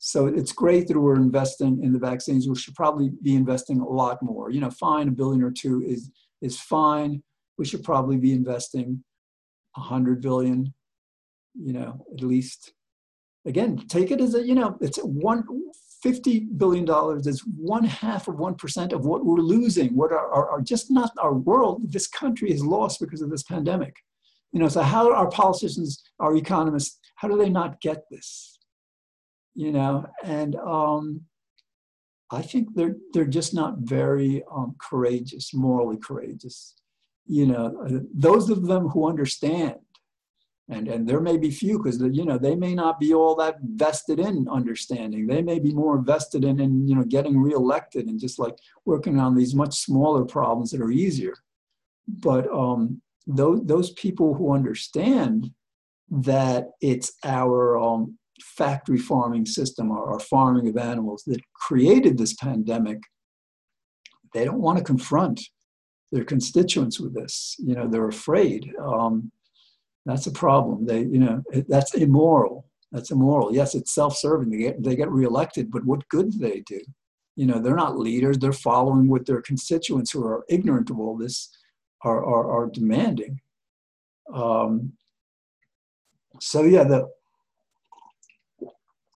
So 0.00 0.26
it's 0.26 0.52
great 0.52 0.86
that 0.88 0.98
we're 0.98 1.16
investing 1.16 1.82
in 1.82 1.92
the 1.92 1.98
vaccines. 1.98 2.48
We 2.48 2.54
should 2.56 2.74
probably 2.74 3.10
be 3.22 3.34
investing 3.34 3.80
a 3.80 3.88
lot 3.88 4.22
more. 4.22 4.50
You 4.50 4.60
know, 4.60 4.70
fine, 4.70 5.08
a 5.08 5.12
billion 5.12 5.42
or 5.42 5.50
two 5.50 5.82
is 5.86 6.10
is 6.40 6.60
fine. 6.60 7.22
We 7.56 7.64
should 7.64 7.82
probably 7.82 8.16
be 8.16 8.32
investing 8.32 9.02
a 9.76 9.80
hundred 9.80 10.22
billion, 10.22 10.72
you 11.60 11.72
know, 11.72 12.04
at 12.12 12.22
least. 12.22 12.72
Again, 13.46 13.78
take 13.88 14.10
it 14.10 14.20
as 14.20 14.34
a, 14.34 14.46
you 14.46 14.54
know, 14.54 14.76
it's 14.80 14.98
one 14.98 15.42
fifty 16.02 16.40
billion 16.40 16.84
dollars 16.84 17.26
is 17.26 17.40
one 17.40 17.84
half 17.84 18.28
of 18.28 18.38
one 18.38 18.54
percent 18.54 18.92
of 18.92 19.06
what 19.06 19.24
we're 19.24 19.36
losing, 19.36 19.96
what 19.96 20.12
are, 20.12 20.60
just 20.60 20.90
not 20.90 21.10
our 21.18 21.34
world, 21.34 21.80
this 21.90 22.06
country 22.06 22.50
is 22.50 22.64
lost 22.64 23.00
because 23.00 23.22
of 23.22 23.30
this 23.30 23.42
pandemic. 23.42 23.96
You 24.52 24.60
know, 24.60 24.68
so 24.68 24.82
how 24.82 25.12
our 25.12 25.30
politicians, 25.30 26.02
our 26.20 26.36
economists, 26.36 26.98
how 27.16 27.28
do 27.28 27.36
they 27.36 27.48
not 27.48 27.80
get 27.80 28.04
this? 28.10 28.58
You 29.54 29.72
know, 29.72 30.06
and 30.22 30.56
um, 30.56 31.22
I 32.30 32.42
think 32.42 32.74
they're 32.74 32.96
they're 33.12 33.24
just 33.24 33.54
not 33.54 33.78
very 33.78 34.42
um, 34.54 34.76
courageous, 34.80 35.54
morally 35.54 35.96
courageous. 35.96 36.74
You 37.26 37.46
know, 37.46 38.02
those 38.14 38.50
of 38.50 38.66
them 38.66 38.88
who 38.88 39.08
understand, 39.08 39.76
and 40.68 40.88
and 40.88 41.08
there 41.08 41.20
may 41.20 41.38
be 41.38 41.50
few 41.50 41.78
because 41.78 42.00
you 42.00 42.24
know 42.24 42.38
they 42.38 42.54
may 42.54 42.74
not 42.74 43.00
be 43.00 43.14
all 43.14 43.34
that 43.36 43.56
vested 43.62 44.20
in 44.20 44.46
understanding. 44.48 45.26
They 45.26 45.42
may 45.42 45.58
be 45.58 45.72
more 45.72 45.98
vested 45.98 46.44
in 46.44 46.60
in 46.60 46.86
you 46.86 46.94
know 46.94 47.04
getting 47.04 47.38
reelected 47.38 48.06
and 48.06 48.20
just 48.20 48.38
like 48.38 48.56
working 48.84 49.18
on 49.18 49.34
these 49.34 49.54
much 49.54 49.74
smaller 49.74 50.24
problems 50.24 50.70
that 50.70 50.80
are 50.80 50.90
easier. 50.90 51.34
But 52.06 52.50
um, 52.52 53.00
those 53.26 53.64
those 53.64 53.90
people 53.92 54.34
who 54.34 54.52
understand 54.52 55.50
that 56.10 56.70
it's 56.80 57.12
our 57.24 57.78
um, 57.78 58.18
factory 58.42 58.98
farming 58.98 59.46
system 59.46 59.90
or, 59.90 60.04
or 60.04 60.20
farming 60.20 60.68
of 60.68 60.76
animals 60.76 61.22
that 61.26 61.40
created 61.54 62.16
this 62.16 62.34
pandemic, 62.34 62.98
they 64.32 64.44
don't 64.44 64.60
want 64.60 64.78
to 64.78 64.84
confront 64.84 65.40
their 66.12 66.24
constituents 66.24 66.98
with 66.98 67.14
this. 67.14 67.56
You 67.58 67.74
know, 67.74 67.86
they're 67.86 68.08
afraid. 68.08 68.70
Um, 68.82 69.30
that's 70.08 70.26
a 70.26 70.32
problem. 70.32 70.86
They, 70.86 71.00
you 71.00 71.18
know, 71.18 71.42
that's 71.68 71.92
immoral. 71.92 72.66
That's 72.90 73.10
immoral. 73.10 73.54
Yes, 73.54 73.74
it's 73.74 73.94
self-serving. 73.94 74.48
They 74.48 74.56
get, 74.56 74.82
they 74.82 74.96
get 74.96 75.10
reelected, 75.10 75.70
but 75.70 75.84
what 75.84 76.08
good 76.08 76.30
do 76.30 76.38
they 76.38 76.60
do? 76.60 76.80
You 77.36 77.44
know, 77.44 77.58
they're 77.60 77.76
not 77.76 77.98
leaders. 77.98 78.38
They're 78.38 78.52
following 78.54 79.06
what 79.06 79.26
their 79.26 79.42
constituents 79.42 80.10
who 80.10 80.24
are 80.24 80.46
ignorant 80.48 80.88
of 80.88 80.98
all 80.98 81.14
this 81.18 81.50
are, 82.04 82.24
are, 82.24 82.50
are 82.50 82.70
demanding. 82.70 83.38
Um, 84.32 84.94
so 86.40 86.62
yeah, 86.62 86.84
the 86.84 87.10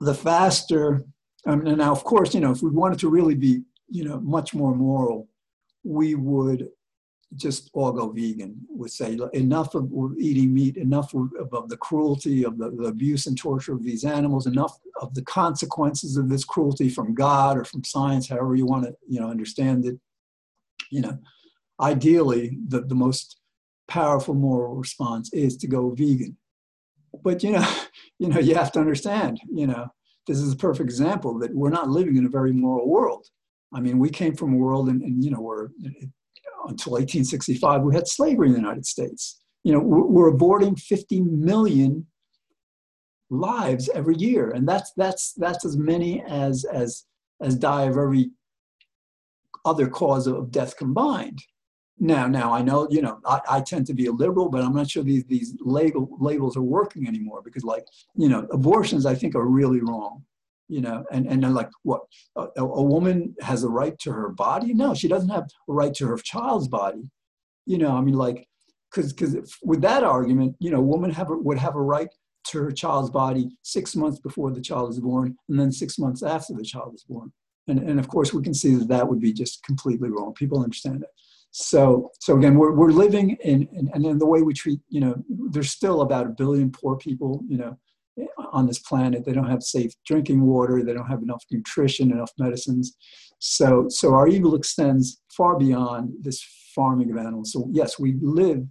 the 0.00 0.14
faster, 0.14 1.04
um, 1.46 1.66
and 1.66 1.78
now 1.78 1.92
of 1.92 2.04
course, 2.04 2.34
you 2.34 2.40
know, 2.40 2.50
if 2.50 2.60
we 2.60 2.70
wanted 2.70 2.98
to 2.98 3.08
really 3.08 3.36
be, 3.36 3.62
you 3.88 4.04
know, 4.04 4.20
much 4.20 4.52
more 4.52 4.74
moral, 4.74 5.28
we 5.84 6.16
would 6.16 6.68
just 7.36 7.70
all 7.72 7.92
go 7.92 8.10
vegan. 8.10 8.56
Would 8.68 8.90
say 8.90 9.18
enough 9.32 9.74
of 9.74 9.90
eating 10.18 10.52
meat, 10.52 10.76
enough 10.76 11.14
of, 11.14 11.30
of 11.52 11.68
the 11.68 11.76
cruelty, 11.76 12.44
of 12.44 12.58
the, 12.58 12.70
the, 12.70 12.84
abuse 12.84 13.26
and 13.26 13.36
torture 13.36 13.74
of 13.74 13.82
these 13.82 14.04
animals, 14.04 14.46
enough 14.46 14.78
of 15.00 15.14
the 15.14 15.22
consequences 15.22 16.16
of 16.16 16.28
this 16.28 16.44
cruelty 16.44 16.88
from 16.88 17.14
God 17.14 17.56
or 17.56 17.64
from 17.64 17.84
science, 17.84 18.28
however 18.28 18.54
you 18.54 18.66
want 18.66 18.84
to, 18.84 18.94
you 19.08 19.20
know, 19.20 19.30
understand 19.30 19.86
it. 19.86 19.98
You 20.90 21.02
know, 21.02 21.18
ideally, 21.80 22.58
the, 22.68 22.82
the 22.82 22.94
most 22.94 23.40
powerful 23.88 24.34
moral 24.34 24.74
response 24.74 25.32
is 25.32 25.56
to 25.58 25.66
go 25.66 25.90
vegan 25.90 26.36
but 27.22 27.42
you 27.42 27.52
know, 27.52 27.66
you 28.18 28.28
know, 28.28 28.38
you 28.38 28.54
have 28.54 28.72
to 28.72 28.80
understand, 28.80 29.40
you 29.52 29.66
know, 29.66 29.86
this 30.26 30.38
is 30.38 30.52
a 30.52 30.56
perfect 30.56 30.88
example 30.88 31.38
that 31.38 31.54
we're 31.54 31.70
not 31.70 31.88
living 31.88 32.16
in 32.16 32.26
a 32.26 32.30
very 32.30 32.52
moral 32.52 32.88
world. 32.88 33.26
I 33.74 33.80
mean, 33.80 33.98
we 33.98 34.10
came 34.10 34.36
from 34.36 34.54
a 34.54 34.56
world, 34.56 34.88
and, 34.88 35.02
and 35.02 35.24
you 35.24 35.30
know, 35.30 35.40
we're 35.40 35.68
until 36.68 36.92
1865 36.92 37.82
we 37.82 37.94
had 37.94 38.08
slavery 38.08 38.48
in 38.48 38.54
the 38.54 38.60
United 38.60 38.86
States. 38.86 39.40
You 39.64 39.72
know, 39.72 39.80
we're, 39.80 40.06
we're 40.06 40.32
aborting 40.32 40.78
50 40.78 41.20
million 41.20 42.06
lives 43.30 43.88
every 43.94 44.16
year, 44.16 44.50
and 44.50 44.68
that's 44.68 44.92
that's 44.96 45.32
that's 45.34 45.64
as 45.64 45.76
many 45.76 46.22
as 46.22 46.64
as 46.64 47.04
as 47.40 47.56
die 47.56 47.84
of 47.84 47.96
every 47.96 48.30
other 49.64 49.88
cause 49.88 50.26
of 50.26 50.50
death 50.50 50.76
combined. 50.76 51.40
now, 51.98 52.26
now 52.26 52.52
I 52.52 52.62
know, 52.62 52.88
you 52.90 53.02
know, 53.02 53.20
I, 53.24 53.40
I 53.48 53.60
tend 53.60 53.86
to 53.86 53.94
be 53.94 54.06
a 54.06 54.12
liberal, 54.12 54.48
but 54.48 54.62
I'm 54.62 54.74
not 54.74 54.90
sure 54.90 55.02
these, 55.02 55.24
these 55.24 55.54
label, 55.60 56.08
labels 56.18 56.56
are 56.56 56.62
working 56.62 57.06
anymore 57.06 57.42
because 57.42 57.64
like, 57.64 57.84
you 58.16 58.28
know, 58.28 58.46
abortions 58.50 59.06
I 59.06 59.14
think 59.14 59.34
are 59.34 59.46
really 59.46 59.80
wrong, 59.80 60.24
you 60.74 60.80
know, 60.86 60.98
and, 61.14 61.24
and 61.30 61.38
then 61.42 61.54
like 61.60 61.70
what, 61.88 62.02
a, 62.36 62.62
a 62.82 62.84
woman 62.94 63.18
has 63.50 63.60
a 63.64 63.74
right 63.80 63.96
to 64.04 64.10
her 64.18 64.30
body? 64.46 64.70
No, 64.82 64.88
she 64.94 65.08
doesn't 65.12 65.34
have 65.36 65.46
a 65.70 65.72
right 65.80 65.94
to 65.98 66.06
her 66.10 66.18
child's 66.32 66.68
body. 66.80 67.04
You 67.72 67.78
know, 67.82 67.92
I 67.98 68.00
mean 68.06 68.18
like, 68.26 68.38
because 68.88 69.12
because 69.12 69.32
with 69.70 69.82
that 69.88 70.02
argument, 70.16 70.50
you 70.64 70.70
know, 70.72 70.80
woman 70.94 71.10
have 71.18 71.28
would 71.46 71.60
have 71.66 71.76
a 71.76 71.86
right 71.96 72.12
to 72.50 72.56
her 72.64 72.72
child's 72.82 73.10
body 73.22 73.44
six 73.62 73.94
months 74.02 74.18
before 74.28 74.50
the 74.52 74.66
child 74.68 74.86
is 74.92 75.00
born, 75.00 75.28
and 75.48 75.56
then 75.58 75.70
six 75.82 75.90
months 76.04 76.22
after 76.34 76.52
the 76.54 76.68
child 76.72 76.90
is 76.94 77.04
born. 77.12 77.28
And, 77.68 77.78
and 77.88 77.98
of 78.02 78.08
course, 78.14 78.30
we 78.34 78.42
can 78.42 78.54
see 78.62 78.74
that 78.74 78.88
that 78.88 79.08
would 79.08 79.20
be 79.20 79.32
just 79.42 79.62
completely 79.68 80.10
wrong. 80.14 80.34
People 80.42 80.64
understand 80.64 81.00
it 81.06 81.12
So, 81.52 82.10
so 82.18 82.36
again, 82.38 82.56
we're, 82.56 82.72
we're 82.72 82.90
living 82.90 83.36
in, 83.44 83.68
in, 83.72 83.90
and 83.94 84.04
in 84.04 84.18
the 84.18 84.26
way 84.26 84.42
we 84.42 84.54
treat, 84.54 84.80
you 84.88 85.00
know, 85.00 85.14
there's 85.52 85.70
still 85.70 86.00
about 86.00 86.26
a 86.26 86.30
billion 86.30 86.70
poor 86.72 86.96
people, 86.96 87.44
you 87.46 87.58
know, 87.58 87.78
on 88.52 88.66
this 88.66 88.78
planet. 88.78 89.24
They 89.24 89.32
don't 89.32 89.50
have 89.50 89.62
safe 89.62 89.92
drinking 90.06 90.42
water. 90.42 90.82
They 90.82 90.92
don't 90.92 91.08
have 91.08 91.22
enough 91.22 91.44
nutrition, 91.50 92.12
enough 92.12 92.32
medicines. 92.38 92.96
So, 93.38 93.86
so 93.88 94.14
our 94.14 94.28
evil 94.28 94.54
extends 94.54 95.20
far 95.36 95.58
beyond 95.58 96.12
this 96.20 96.42
farming 96.74 97.10
of 97.10 97.16
animals. 97.16 97.52
So 97.52 97.68
yes, 97.72 97.98
we 97.98 98.16
live 98.20 98.64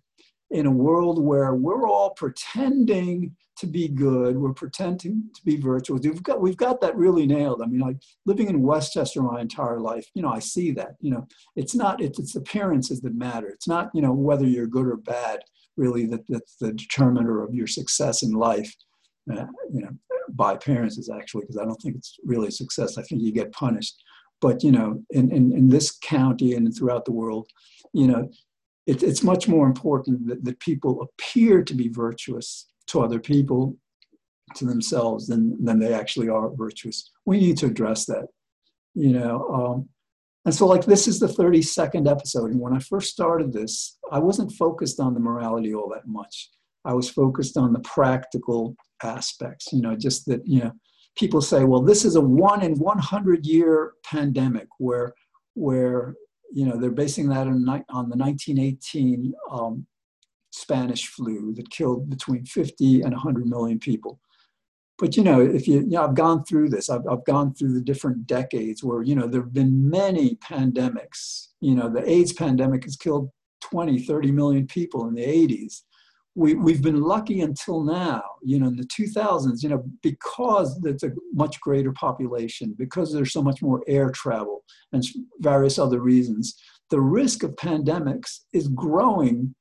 in 0.52 0.66
a 0.66 0.72
world 0.72 1.24
where 1.24 1.56
we're 1.56 1.88
all 1.88 2.12
pretending 2.12 3.36
to 3.58 3.68
be 3.68 3.88
good, 3.88 4.38
we're 4.38 4.54
pretending 4.54 5.30
to 5.36 5.42
be 5.46 5.56
virtuous. 5.56 6.02
We've 6.04 6.24
got 6.24 6.42
we've 6.42 6.58
got 6.58 6.82
that 6.82 6.96
really 6.96 7.28
nailed. 7.28 7.62
I 7.62 7.68
mean, 7.68 7.80
like 7.80 7.98
living 8.26 8.48
in 8.48 8.64
Westchester 8.64 9.22
my 9.22 9.40
entire 9.40 9.80
life, 9.80 10.08
you 10.16 10.22
know, 10.22 10.32
I 10.32 10.40
see 10.40 10.72
that. 10.72 10.96
You 11.00 11.12
know, 11.12 11.28
it's 11.56 11.76
not 11.76 12.02
it's, 12.02 12.20
it's 12.20 12.36
appearances 12.36 13.02
that 13.02 13.16
matter. 13.16 13.50
It's 13.50 13.68
not 13.68 13.92
you 13.94 14.02
know 14.02 14.14
whether 14.14 14.46
you're 14.46 14.68
good 14.68 14.88
or 14.88 14.98
bad 14.98 15.42
really 15.78 16.06
that 16.08 16.22
that's 16.28 16.56
the 16.58 16.74
determiner 16.74 17.44
of 17.44 17.54
your 17.54 17.68
success 17.68 18.24
in 18.24 18.32
life. 18.32 18.76
Uh, 19.32 19.46
you 19.72 19.82
know, 19.82 19.90
by 20.30 20.56
parents 20.56 20.98
is 20.98 21.10
actually, 21.10 21.42
because 21.42 21.58
I 21.58 21.66
don't 21.66 21.82
think 21.82 21.96
it's 21.96 22.18
really 22.24 22.52
success. 22.52 22.98
I 22.98 23.04
think 23.04 23.22
you 23.22 23.32
get 23.32 23.52
punished. 23.52 24.02
But 24.40 24.64
you 24.64 24.72
know, 24.72 25.04
in, 25.12 25.32
in, 25.32 25.54
in 25.54 25.70
this 25.70 25.98
county 26.04 26.56
and 26.56 26.76
throughout 26.76 27.06
the 27.06 27.12
world, 27.12 27.48
you 27.94 28.08
know, 28.08 28.30
it, 28.88 29.04
it's 29.04 29.24
much 29.24 29.48
more 29.48 29.68
important 29.68 30.28
that, 30.28 30.44
that 30.44 30.60
people 30.60 31.02
appear 31.02 31.64
to 31.64 31.74
be 31.74 31.88
virtuous 31.88 32.68
to 32.88 33.02
other 33.02 33.20
people, 33.20 33.78
to 34.56 34.66
themselves, 34.66 35.28
than, 35.28 35.64
than 35.64 35.80
they 35.80 35.94
actually 35.94 36.30
are 36.30 36.50
virtuous. 36.50 37.12
We 37.26 37.40
need 37.40 37.58
to 37.58 37.68
address 37.68 38.06
that, 38.06 38.26
you 38.96 39.12
know. 39.12 39.48
Um, 39.54 39.90
and 40.46 40.56
so, 40.56 40.66
like, 40.66 40.86
this 40.86 41.08
is 41.08 41.20
the 41.20 41.28
32nd 41.28 42.10
episode. 42.10 42.52
And 42.52 42.60
when 42.60 42.74
I 42.74 42.80
first 42.80 43.12
started 43.12 43.54
this, 43.54 44.00
I 44.12 44.18
wasn't 44.18 44.52
focused 44.54 45.00
on 45.00 45.14
the 45.14 45.20
morality 45.20 45.76
all 45.76 45.90
that 45.90 46.08
much. 46.08 46.50
I 46.84 46.94
was 46.96 47.10
focused 47.10 47.58
on 47.58 47.74
the 47.74 47.80
practical 47.82 48.76
aspects, 49.04 49.72
you 49.72 49.82
know, 49.82 49.96
just 49.96 50.26
that, 50.28 50.42
you 50.46 50.60
know, 50.60 50.72
people 51.16 51.42
say, 51.42 51.64
well, 51.64 51.82
this 51.82 52.06
is 52.06 52.16
a 52.16 52.22
one 52.22 52.62
in 52.62 52.76
100 52.76 53.46
year 53.46 53.94
pandemic 54.06 54.68
where, 54.78 55.14
where 55.56 56.16
you 56.54 56.66
know, 56.66 56.78
they're 56.78 56.92
basing 56.92 57.30
that 57.30 57.48
on, 57.48 57.68
on 57.90 58.10
the 58.10 58.18
1918 58.18 59.34
um, 59.52 59.86
Spanish 60.52 61.08
flu 61.08 61.54
that 61.56 61.70
killed 61.70 62.10
between 62.10 62.46
50 62.46 63.02
and 63.02 63.12
100 63.12 63.46
million 63.48 63.80
people. 63.80 64.20
But 65.00 65.18
you 65.18 65.24
know, 65.24 65.42
if 65.42 65.68
you, 65.68 65.80
you 65.80 65.88
know, 65.88 66.04
I've 66.04 66.14
gone 66.14 66.44
through 66.44 66.70
this. 66.70 66.90
I've, 66.90 67.08
I've 67.10 67.26
gone 67.26 67.56
through 67.56 67.74
the 67.74 67.82
different 67.82 68.28
decades 68.28 68.84
where 68.84 69.02
you 69.02 69.16
know 69.16 69.26
there 69.26 69.42
have 69.42 69.54
been 69.54 69.90
many 69.90 70.36
pandemics. 70.36 71.48
You 71.60 71.74
know, 71.74 71.90
the 71.90 72.08
AIDS 72.08 72.34
pandemic 72.34 72.84
has 72.84 72.98
killed 72.98 73.32
20, 73.62 74.04
30 74.04 74.32
million 74.32 74.68
people 74.68 75.08
in 75.08 75.16
the 75.16 75.26
80s 75.26 75.82
we, 76.36 76.54
we've 76.54 76.82
been 76.82 77.02
lucky 77.02 77.42
until 77.42 77.84
now, 77.84 78.24
you 78.42 78.60
know, 78.60 78.68
in 78.68 78.78
the 78.78 78.86
2000s, 78.86 79.64
you 79.64 79.70
know, 79.70 79.84
because 80.02 80.80
there's 80.80 81.04
a 81.04 81.12
much 81.34 81.60
greater 81.60 81.92
population, 81.92 82.74
because 82.78 83.14
there's 83.14 83.34
so 83.34 83.44
much 83.44 83.62
more 83.62 83.84
air 83.88 84.10
travel 84.10 84.64
and 84.94 85.04
various 85.40 85.78
other 85.78 86.00
reasons, 86.00 86.56
the 86.90 87.02
risk 87.02 87.44
of 87.44 87.56
pandemics 87.56 88.40
is 88.54 88.70
growing 88.70 89.54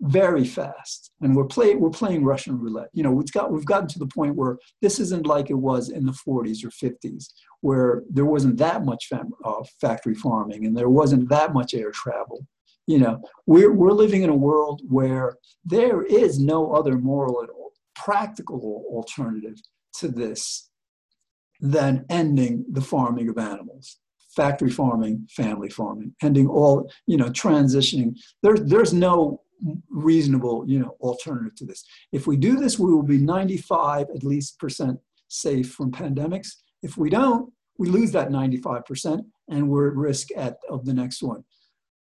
very 0.00 0.44
fast. 0.44 1.12
And 1.20 1.34
we're, 1.34 1.46
play, 1.46 1.74
we're 1.76 1.90
playing 1.90 2.24
Russian 2.24 2.58
roulette. 2.58 2.90
You 2.92 3.02
know, 3.02 3.12
we've, 3.12 3.30
got, 3.32 3.50
we've 3.50 3.64
gotten 3.64 3.88
to 3.88 3.98
the 3.98 4.06
point 4.06 4.36
where 4.36 4.58
this 4.82 5.00
isn't 5.00 5.26
like 5.26 5.50
it 5.50 5.54
was 5.54 5.88
in 5.88 6.04
the 6.04 6.16
40s 6.26 6.64
or 6.64 6.70
50s, 6.70 7.26
where 7.60 8.02
there 8.10 8.26
wasn't 8.26 8.56
that 8.58 8.84
much 8.84 9.06
fam- 9.06 9.32
uh, 9.44 9.62
factory 9.80 10.14
farming 10.14 10.66
and 10.66 10.76
there 10.76 10.90
wasn't 10.90 11.28
that 11.28 11.54
much 11.54 11.74
air 11.74 11.90
travel 11.90 12.46
you 12.86 12.98
know, 12.98 13.22
we're, 13.46 13.72
we're 13.72 13.92
living 13.92 14.22
in 14.22 14.30
a 14.30 14.36
world 14.36 14.82
where 14.88 15.36
there 15.64 16.02
is 16.02 16.38
no 16.38 16.72
other 16.72 16.98
moral, 16.98 17.46
practical 17.94 18.84
alternative 18.90 19.58
to 19.98 20.08
this 20.08 20.68
than 21.60 22.04
ending 22.10 22.64
the 22.70 22.80
farming 22.80 23.28
of 23.28 23.38
animals 23.38 23.98
factory 24.34 24.70
farming 24.70 25.26
family 25.30 25.70
farming 25.70 26.12
ending 26.22 26.48
all 26.48 26.90
you 27.06 27.16
know 27.16 27.26
transitioning. 27.26 28.18
There's 28.42 28.60
there's 28.62 28.92
no 28.92 29.40
reasonable 29.88 30.64
you 30.66 30.80
know 30.80 30.96
alternative 31.00 31.54
to 31.56 31.64
this. 31.64 31.84
If 32.12 32.26
we 32.26 32.36
do 32.36 32.56
this 32.56 32.78
we 32.78 32.92
will 32.92 33.02
be 33.02 33.18
95 33.18 34.08
at 34.14 34.24
least 34.24 34.58
percent 34.58 34.98
safe 35.28 35.72
from 35.72 35.92
pandemics. 35.92 36.48
If 36.82 36.96
we 36.96 37.10
don't 37.10 37.52
we 37.78 37.88
lose 37.88 38.12
that 38.12 38.28
95% 38.28 39.24
and 39.48 39.68
we're 39.68 39.88
at 39.88 39.96
risk 39.96 40.28
at 40.36 40.58
of 40.68 40.84
the 40.84 40.94
next 40.94 41.22
one 41.22 41.44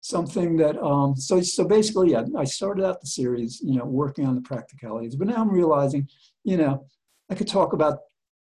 something 0.08 0.58
that 0.58 0.78
um, 0.82 1.16
so 1.16 1.42
so 1.42 1.64
basically 1.66 2.12
yeah 2.12 2.24
i 2.38 2.44
started 2.44 2.86
out 2.86 3.02
the 3.02 3.08
series 3.08 3.60
you 3.64 3.78
know 3.78 3.86
working 3.86 4.26
on 4.26 4.36
the 4.36 4.42
practicalities 4.42 5.16
but 5.16 5.28
now 5.28 5.36
i'm 5.38 5.50
realizing 5.50 6.08
you 6.44 6.58
know 6.58 6.86
i 7.30 7.36
could 7.36 7.48
talk 7.48 7.74
about 7.74 8.00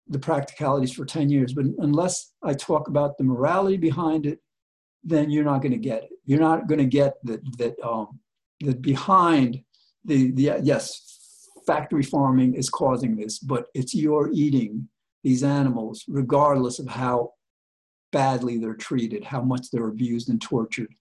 the 0.08 0.20
practicalities 0.20 0.94
for 0.94 1.06
10 1.06 1.30
years 1.30 1.54
but 1.54 1.66
unless 1.80 2.34
i 2.44 2.54
talk 2.54 2.88
about 2.88 3.18
the 3.18 3.24
morality 3.24 3.78
behind 3.78 4.26
it 4.26 4.40
then 5.06 5.30
you're 5.30 5.46
not 5.46 5.62
going 5.62 5.72
to 5.72 5.78
get 5.78 6.04
it. 6.04 6.10
You're 6.26 6.40
not 6.40 6.68
going 6.68 6.80
to 6.80 6.86
get 6.86 7.14
that 7.24 7.42
that 7.58 7.80
um, 7.82 8.20
that 8.62 8.82
behind 8.82 9.62
the 10.04 10.32
the 10.32 10.60
yes 10.64 11.48
factory 11.68 12.04
farming 12.04 12.56
is 12.56 12.70
causing 12.70 13.16
this 13.16 13.40
but 13.40 13.68
it's 13.74 13.96
your 13.96 14.30
eating 14.32 14.88
these 15.24 15.44
animals 15.44 16.04
regardless 16.08 16.78
of 16.78 16.88
how 16.88 17.32
badly 18.12 18.60
they're 18.60 18.76
treated 18.76 19.24
how 19.24 19.42
much 19.42 19.72
they're 19.72 19.88
abused 19.88 20.30
and 20.30 20.40
tortured 20.40 20.94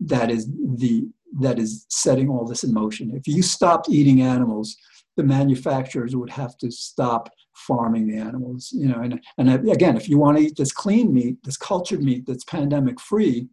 that 0.00 0.30
is 0.30 0.46
the 0.46 1.08
that 1.40 1.58
is 1.58 1.86
setting 1.88 2.28
all 2.28 2.46
this 2.46 2.64
in 2.64 2.72
motion. 2.72 3.14
If 3.14 3.26
you 3.26 3.42
stopped 3.42 3.88
eating 3.88 4.22
animals, 4.22 4.76
the 5.16 5.22
manufacturers 5.22 6.16
would 6.16 6.30
have 6.30 6.56
to 6.58 6.70
stop 6.70 7.28
farming 7.54 8.06
the 8.06 8.16
animals. 8.16 8.70
You 8.72 8.88
know, 8.88 9.00
and 9.00 9.20
and 9.36 9.70
again, 9.70 9.96
if 9.96 10.08
you 10.08 10.18
want 10.18 10.38
to 10.38 10.44
eat 10.44 10.56
this 10.56 10.72
clean 10.72 11.12
meat, 11.12 11.36
this 11.44 11.56
cultured 11.56 12.02
meat 12.02 12.24
that's 12.26 12.44
pandemic 12.44 13.00
free, 13.00 13.48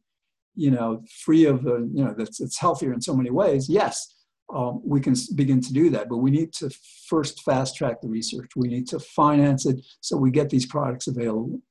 you 0.55 0.71
know, 0.71 1.03
free 1.23 1.45
of 1.45 1.63
the, 1.63 1.89
you 1.93 2.03
know, 2.03 2.13
that's 2.17 2.39
it's 2.39 2.60
healthier 2.60 2.93
in 2.93 3.01
so 3.01 3.15
many 3.15 3.31
ways. 3.31 3.67
Yes, 3.67 4.15
um, 4.53 4.81
we 4.86 5.01
can 5.01 5.15
begin 5.36 5.60
to 5.62 5.73
do 5.73 5.89
that, 5.89 6.08
but 6.08 6.17
we 6.17 6.31
need 6.31 6.53
to 6.53 6.69
first 7.10 7.41
fast 7.43 7.75
track 7.75 8.01
the 8.01 8.08
research. 8.08 8.51
We 8.55 8.67
need 8.67 8.88
to 8.89 8.99
finance 8.99 9.65
it 9.65 9.86
so 10.01 10.17
we 10.17 10.31
get 10.31 10.49
these 10.49 10.65
products 10.65 11.08
available. 11.08 11.62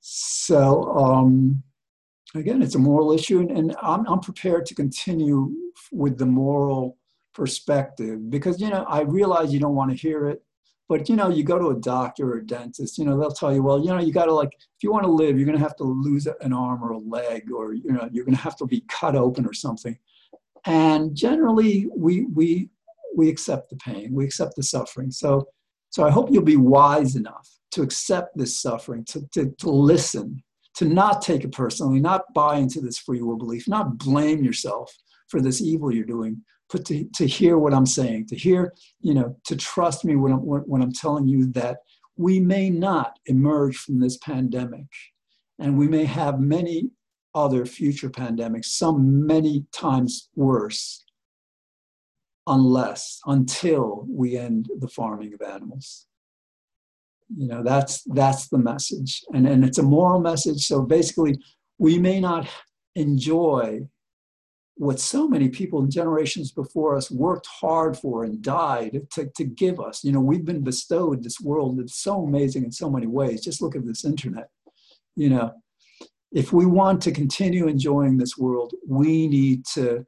So. 0.00 0.84
Um, 0.94 1.62
again, 2.34 2.62
it's 2.62 2.74
a 2.74 2.78
moral 2.78 3.12
issue, 3.12 3.40
and, 3.40 3.50
and 3.50 3.76
I'm, 3.82 4.06
I'm 4.06 4.20
prepared 4.20 4.66
to 4.66 4.74
continue 4.74 5.52
with 5.90 6.18
the 6.18 6.26
moral 6.26 6.98
perspective 7.34 8.30
because 8.30 8.60
you 8.60 8.68
know 8.68 8.84
I 8.84 9.00
realize 9.00 9.52
you 9.52 9.60
don't 9.60 9.74
want 9.74 9.90
to 9.90 9.96
hear 9.96 10.28
it, 10.28 10.42
but 10.88 11.08
you 11.08 11.16
know 11.16 11.28
you 11.28 11.44
go 11.44 11.58
to 11.58 11.68
a 11.68 11.80
doctor 11.80 12.32
or 12.32 12.38
a 12.38 12.46
dentist, 12.46 12.98
you 12.98 13.04
know 13.04 13.18
they'll 13.18 13.30
tell 13.30 13.54
you, 13.54 13.62
well, 13.62 13.80
you 13.80 13.88
know 13.88 14.00
you 14.00 14.12
got 14.12 14.26
to 14.26 14.34
like 14.34 14.52
if 14.52 14.82
you 14.82 14.92
want 14.92 15.04
to 15.04 15.10
live, 15.10 15.36
you're 15.36 15.46
going 15.46 15.58
to 15.58 15.64
have 15.64 15.76
to 15.76 15.84
lose 15.84 16.26
an 16.26 16.52
arm 16.52 16.82
or 16.82 16.92
a 16.92 16.98
leg, 16.98 17.50
or 17.52 17.74
you 17.74 17.92
know 17.92 18.08
you're 18.12 18.24
going 18.24 18.36
to 18.36 18.42
have 18.42 18.56
to 18.56 18.66
be 18.66 18.84
cut 18.88 19.16
open 19.16 19.46
or 19.46 19.52
something. 19.52 19.98
And 20.64 21.14
generally, 21.14 21.88
we 21.94 22.22
we 22.24 22.70
we 23.16 23.28
accept 23.28 23.70
the 23.70 23.76
pain, 23.76 24.12
we 24.12 24.24
accept 24.24 24.56
the 24.56 24.62
suffering. 24.62 25.10
So 25.10 25.48
so 25.90 26.04
I 26.04 26.10
hope 26.10 26.30
you'll 26.30 26.42
be 26.42 26.56
wise 26.56 27.16
enough 27.16 27.48
to 27.72 27.82
accept 27.82 28.36
this 28.36 28.60
suffering, 28.60 29.04
to 29.06 29.26
to, 29.32 29.50
to 29.58 29.70
listen 29.70 30.42
to 30.76 30.84
not 30.86 31.22
take 31.22 31.44
it 31.44 31.52
personally, 31.52 32.00
not 32.00 32.32
buy 32.34 32.56
into 32.56 32.80
this 32.80 32.98
free 32.98 33.22
will 33.22 33.36
belief, 33.36 33.68
not 33.68 33.98
blame 33.98 34.42
yourself 34.42 34.92
for 35.28 35.40
this 35.40 35.60
evil 35.60 35.92
you're 35.92 36.04
doing, 36.04 36.42
but 36.70 36.84
to, 36.86 37.04
to 37.14 37.26
hear 37.26 37.58
what 37.58 37.74
I'm 37.74 37.86
saying, 37.86 38.26
to 38.28 38.36
hear, 38.36 38.72
you 39.00 39.14
know, 39.14 39.36
to 39.46 39.56
trust 39.56 40.04
me 40.04 40.16
when 40.16 40.32
I'm, 40.32 40.40
when 40.40 40.82
I'm 40.82 40.92
telling 40.92 41.28
you 41.28 41.46
that 41.52 41.78
we 42.16 42.40
may 42.40 42.70
not 42.70 43.18
emerge 43.26 43.76
from 43.76 44.00
this 44.00 44.18
pandemic 44.18 44.86
and 45.58 45.76
we 45.76 45.88
may 45.88 46.04
have 46.04 46.40
many 46.40 46.90
other 47.34 47.64
future 47.64 48.10
pandemics, 48.10 48.66
some 48.66 49.26
many 49.26 49.66
times 49.72 50.28
worse, 50.34 51.04
unless, 52.46 53.20
until 53.26 54.04
we 54.08 54.36
end 54.36 54.68
the 54.80 54.88
farming 54.88 55.32
of 55.34 55.40
animals 55.42 56.06
you 57.36 57.48
know 57.48 57.62
that's 57.62 58.02
that's 58.14 58.48
the 58.48 58.58
message 58.58 59.22
and 59.32 59.46
and 59.46 59.64
it's 59.64 59.78
a 59.78 59.82
moral 59.82 60.20
message 60.20 60.66
so 60.66 60.82
basically 60.82 61.38
we 61.78 61.98
may 61.98 62.20
not 62.20 62.48
enjoy 62.94 63.80
what 64.76 64.98
so 64.98 65.28
many 65.28 65.48
people 65.48 65.82
in 65.82 65.90
generations 65.90 66.50
before 66.50 66.96
us 66.96 67.10
worked 67.10 67.46
hard 67.46 67.96
for 67.96 68.24
and 68.24 68.42
died 68.42 69.00
to, 69.12 69.28
to 69.36 69.44
give 69.44 69.78
us. 69.78 70.02
You 70.02 70.12
know, 70.12 70.20
we've 70.20 70.44
been 70.44 70.62
bestowed 70.62 71.22
this 71.22 71.40
world 71.40 71.78
that's 71.78 72.02
so 72.02 72.24
amazing 72.24 72.64
in 72.64 72.72
so 72.72 72.90
many 72.90 73.06
ways. 73.06 73.42
Just 73.42 73.60
look 73.60 73.76
at 73.76 73.86
this 73.86 74.04
internet. 74.04 74.48
You 75.14 75.30
know, 75.30 75.52
if 76.32 76.52
we 76.52 76.64
want 76.64 77.02
to 77.02 77.12
continue 77.12 77.68
enjoying 77.68 78.16
this 78.16 78.38
world, 78.38 78.72
we 78.88 79.28
need 79.28 79.66
to 79.74 80.06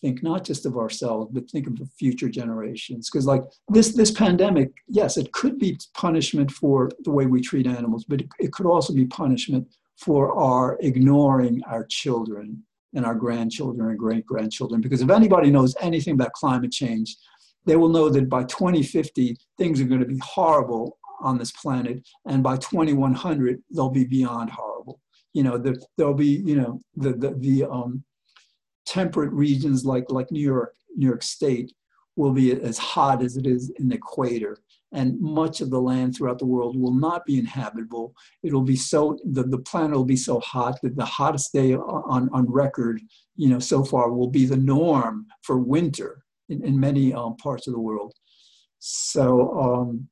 think 0.00 0.22
not 0.22 0.44
just 0.44 0.66
of 0.66 0.76
ourselves, 0.76 1.30
but 1.32 1.50
think 1.50 1.66
of 1.66 1.78
the 1.78 1.86
future 1.98 2.28
generations. 2.28 3.10
Because 3.10 3.26
like 3.26 3.42
this 3.68 3.94
this 3.94 4.10
pandemic, 4.10 4.70
yes, 4.88 5.16
it 5.16 5.32
could 5.32 5.58
be 5.58 5.78
punishment 5.94 6.50
for 6.50 6.90
the 7.00 7.10
way 7.10 7.26
we 7.26 7.40
treat 7.40 7.66
animals, 7.66 8.04
but 8.04 8.20
it, 8.22 8.28
it 8.38 8.52
could 8.52 8.66
also 8.66 8.92
be 8.92 9.06
punishment 9.06 9.66
for 9.96 10.36
our 10.38 10.78
ignoring 10.80 11.62
our 11.66 11.84
children 11.86 12.62
and 12.94 13.04
our 13.04 13.14
grandchildren 13.14 13.88
and 13.88 13.98
great 13.98 14.26
grandchildren. 14.26 14.80
Because 14.80 15.02
if 15.02 15.10
anybody 15.10 15.50
knows 15.50 15.76
anything 15.80 16.14
about 16.14 16.32
climate 16.32 16.72
change, 16.72 17.16
they 17.66 17.76
will 17.76 17.88
know 17.88 18.08
that 18.08 18.28
by 18.28 18.44
2050, 18.44 19.36
things 19.58 19.80
are 19.80 19.84
going 19.84 20.00
to 20.00 20.06
be 20.06 20.18
horrible 20.18 20.98
on 21.20 21.38
this 21.38 21.52
planet. 21.52 22.00
And 22.26 22.42
by 22.42 22.56
2100, 22.56 23.62
they'll 23.70 23.90
be 23.90 24.04
beyond 24.04 24.50
horrible. 24.50 25.00
You 25.34 25.44
know, 25.44 25.58
the, 25.58 25.80
there'll 25.96 26.14
be, 26.14 26.42
you 26.44 26.56
know, 26.56 26.80
the, 26.96 27.12
the, 27.12 27.34
the 27.38 27.64
um, 27.70 28.02
temperate 28.90 29.32
regions 29.32 29.84
like, 29.84 30.10
like 30.10 30.30
New 30.32 30.42
York, 30.42 30.74
New 30.96 31.06
York 31.06 31.22
State 31.22 31.72
will 32.16 32.32
be 32.32 32.52
as 32.52 32.76
hot 32.76 33.22
as 33.22 33.36
it 33.36 33.46
is 33.46 33.72
in 33.78 33.88
the 33.88 33.94
equator 33.94 34.58
and 34.92 35.20
much 35.20 35.60
of 35.60 35.70
the 35.70 35.80
land 35.80 36.16
throughout 36.16 36.38
the 36.38 36.46
world 36.46 36.76
will 36.76 36.92
not 36.92 37.24
be 37.24 37.38
inhabitable. 37.38 38.12
It'll 38.42 38.62
be 38.62 38.76
so, 38.76 39.18
the, 39.24 39.44
the 39.44 39.58
planet 39.58 39.96
will 39.96 40.04
be 40.04 40.16
so 40.16 40.40
hot 40.40 40.80
that 40.82 40.96
the 40.96 41.04
hottest 41.04 41.52
day 41.52 41.74
on, 41.74 42.28
on 42.32 42.50
record, 42.50 43.00
you 43.36 43.48
know, 43.48 43.60
so 43.60 43.84
far 43.84 44.10
will 44.10 44.28
be 44.28 44.46
the 44.46 44.56
norm 44.56 45.26
for 45.42 45.58
winter 45.58 46.24
in, 46.48 46.64
in 46.64 46.78
many 46.78 47.14
um, 47.14 47.36
parts 47.36 47.68
of 47.68 47.74
the 47.74 47.80
world. 47.80 48.12
So, 48.80 49.58
um, 49.60 50.08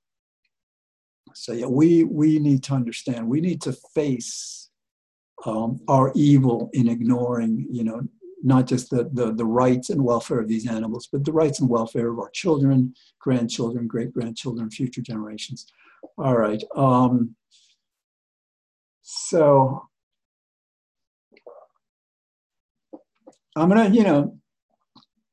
so 1.34 1.52
yeah, 1.52 1.66
we, 1.66 2.04
we 2.04 2.38
need 2.38 2.62
to 2.64 2.74
understand, 2.74 3.28
we 3.28 3.40
need 3.40 3.60
to 3.62 3.72
face 3.94 4.70
um, 5.44 5.80
our 5.88 6.12
evil 6.14 6.70
in 6.72 6.88
ignoring, 6.88 7.66
you 7.70 7.84
know, 7.84 8.02
not 8.42 8.66
just 8.66 8.90
the, 8.90 9.08
the, 9.12 9.32
the 9.32 9.44
rights 9.44 9.90
and 9.90 10.02
welfare 10.02 10.40
of 10.40 10.48
these 10.48 10.68
animals, 10.68 11.08
but 11.10 11.24
the 11.24 11.32
rights 11.32 11.60
and 11.60 11.68
welfare 11.68 12.10
of 12.10 12.18
our 12.18 12.30
children, 12.30 12.94
grandchildren, 13.20 13.86
great 13.86 14.12
grandchildren, 14.12 14.70
future 14.70 15.02
generations. 15.02 15.72
All 16.16 16.36
right. 16.36 16.62
Um, 16.76 17.34
so 19.02 19.88
I'm 23.56 23.68
gonna, 23.68 23.88
you 23.88 24.04
know, 24.04 24.38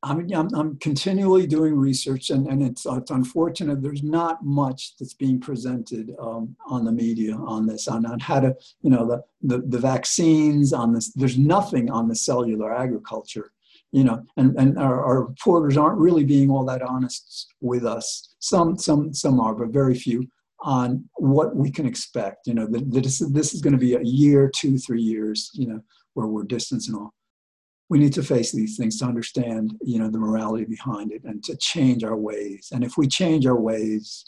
I'm, 0.06 0.32
I'm, 0.34 0.54
I'm, 0.54 0.78
continually 0.78 1.48
doing 1.48 1.76
research, 1.76 2.30
and, 2.30 2.48
and 2.48 2.62
it's, 2.62 2.86
it's 2.86 3.10
unfortunate 3.10 3.82
there's 3.82 4.04
not 4.04 4.46
much 4.46 4.96
that's 4.98 5.15
being 5.15 5.39
presented 5.39 6.13
um, 6.20 6.56
on 6.68 6.86
the 6.86 6.91
media 6.91 7.36
on 7.36 7.65
this, 7.65 7.88
on, 7.88 8.06
on 8.06 8.20
how 8.20 8.39
to, 8.39 8.56
you 8.84 8.91
know, 8.91 9.08
the, 9.08 9.24
the, 9.41 9.63
the 9.65 9.80
vaccines, 9.80 10.74
on 10.74 10.94
this. 10.94 11.12
There's 11.13 11.39
nothing 11.39 11.89
on 11.89 12.08
the 12.08 12.15
cellular 12.15 12.72
agriculture, 12.72 13.52
you 13.91 14.04
know, 14.04 14.24
and, 14.38 14.56
and 14.60 14.78
our, 14.78 15.04
our 15.04 15.24
reporters 15.24 15.76
aren't 15.76 15.98
really 15.98 16.24
being 16.24 16.52
all 16.52 16.65
that 16.65 16.84
honest 16.84 17.54
with 17.60 17.84
us. 17.84 18.36
Some, 18.38 18.78
some, 18.78 19.12
some 19.12 19.39
are, 19.39 19.56
but 19.56 19.70
very 19.70 19.96
few 19.96 20.28
on 20.62 21.04
what 21.15 21.56
we 21.56 21.72
can 21.72 21.88
expect. 21.88 22.46
You 22.46 22.54
know, 22.54 22.68
that 22.68 22.91
this, 22.91 23.20
this 23.32 23.56
is 23.56 23.62
going 23.62 23.74
to 23.74 23.80
be 23.80 23.96
a 23.96 24.04
year, 24.04 24.52
two, 24.54 24.78
three 24.78 25.02
years, 25.02 25.50
you 25.54 25.68
know, 25.68 25.82
where 26.13 26.28
we're 26.28 26.44
distant 26.44 26.88
and 26.88 26.96
all 26.96 27.13
we 27.89 28.00
need 28.00 28.13
to 28.13 28.24
face 28.24 28.52
these 28.52 28.78
things 28.78 28.98
to 29.00 29.06
understand 29.06 29.74
you 29.82 30.00
know 30.00 30.10
the 30.10 30.17
morality 30.17 30.65
behind 30.65 31.12
it 31.12 31.24
and 31.24 31.43
to 31.43 31.56
change 31.58 32.04
our 32.04 32.17
ways. 32.17 32.69
And 32.71 32.84
if 32.84 32.98
we 32.98 33.08
change 33.08 33.45
our 33.45 33.60
ways 33.60 34.26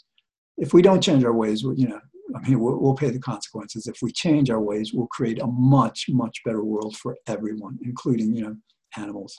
if 0.58 0.74
we 0.74 0.82
don't 0.82 1.02
change 1.02 1.24
our 1.24 1.32
ways 1.32 1.62
you 1.62 1.88
know 1.88 2.00
i 2.36 2.48
mean 2.48 2.60
we'll, 2.60 2.78
we'll, 2.78 2.94
pay 2.94 3.10
the 3.10 3.18
consequences. 3.18 3.86
If 3.86 3.98
we 4.02 4.12
change 4.12 4.50
our 4.50 4.60
ways 4.60 4.92
we'll 4.92 5.06
create 5.06 5.40
a 5.40 5.46
much 5.46 6.06
much 6.08 6.42
better 6.44 6.64
world 6.64 6.96
for 6.96 7.16
everyone 7.26 7.78
including 7.82 8.34
you 8.34 8.42
know 8.42 8.56
animals. 8.96 9.38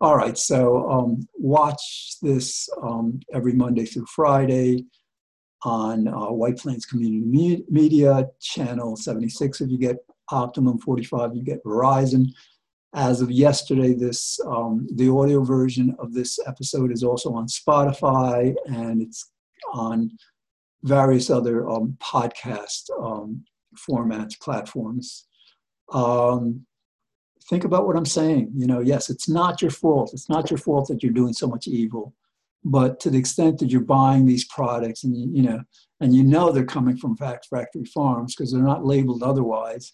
All 0.00 0.16
right 0.16 0.38
so 0.38 0.88
um, 0.90 1.26
watch 1.34 2.16
this 2.22 2.68
um, 2.82 3.18
every 3.32 3.54
monday 3.54 3.84
through 3.84 4.06
friday 4.06 4.84
on 5.64 6.06
uh, 6.06 6.30
white 6.30 6.58
plains 6.58 6.86
community 6.86 7.64
media 7.68 8.28
channel 8.40 8.94
76 8.96 9.60
if 9.60 9.70
you 9.70 9.78
get 9.78 9.96
optimum 10.30 10.78
45 10.78 11.34
you 11.34 11.42
get 11.42 11.64
verizon 11.64 12.26
as 12.94 13.20
of 13.20 13.30
yesterday, 13.30 13.94
this 13.94 14.40
um, 14.46 14.86
the 14.94 15.10
audio 15.10 15.42
version 15.44 15.94
of 15.98 16.14
this 16.14 16.38
episode 16.46 16.90
is 16.90 17.02
also 17.02 17.34
on 17.34 17.46
Spotify 17.46 18.54
and 18.66 19.02
it's 19.02 19.30
on 19.74 20.10
various 20.82 21.28
other 21.28 21.68
um, 21.68 21.96
podcast 22.00 22.88
um, 23.02 23.44
formats, 23.76 24.40
platforms. 24.40 25.26
Um, 25.92 26.64
think 27.48 27.64
about 27.64 27.86
what 27.86 27.96
I'm 27.96 28.06
saying. 28.06 28.52
You 28.54 28.66
know, 28.66 28.80
yes, 28.80 29.10
it's 29.10 29.28
not 29.28 29.60
your 29.60 29.70
fault. 29.70 30.12
It's 30.14 30.30
not 30.30 30.50
your 30.50 30.58
fault 30.58 30.88
that 30.88 31.02
you're 31.02 31.12
doing 31.12 31.34
so 31.34 31.46
much 31.46 31.66
evil, 31.66 32.14
but 32.64 33.00
to 33.00 33.10
the 33.10 33.18
extent 33.18 33.58
that 33.58 33.70
you're 33.70 33.82
buying 33.82 34.24
these 34.24 34.46
products 34.46 35.04
and 35.04 35.14
you, 35.14 35.28
you 35.30 35.42
know, 35.42 35.62
and 36.00 36.14
you 36.14 36.24
know 36.24 36.52
they're 36.52 36.64
coming 36.64 36.96
from 36.96 37.16
factory 37.16 37.84
farms 37.92 38.34
because 38.34 38.52
they're 38.52 38.62
not 38.62 38.86
labeled 38.86 39.22
otherwise 39.22 39.92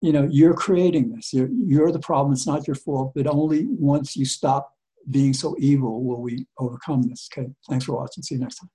you 0.00 0.12
know 0.12 0.26
you're 0.30 0.54
creating 0.54 1.10
this. 1.10 1.32
You're, 1.32 1.48
you're 1.50 1.92
the 1.92 1.98
problem. 1.98 2.32
It's 2.32 2.46
not 2.46 2.66
your 2.66 2.76
fault 2.76 3.12
but 3.14 3.26
only 3.26 3.66
once 3.68 4.16
you 4.16 4.24
stop 4.24 4.74
being 5.10 5.32
so 5.32 5.56
evil 5.58 6.04
will 6.04 6.20
we 6.20 6.46
overcome 6.58 7.02
this. 7.02 7.28
Okay. 7.32 7.48
Thanks 7.68 7.84
for 7.84 7.92
watching. 7.92 8.22
See 8.22 8.34
you 8.34 8.40
next 8.40 8.56
time 8.56 8.70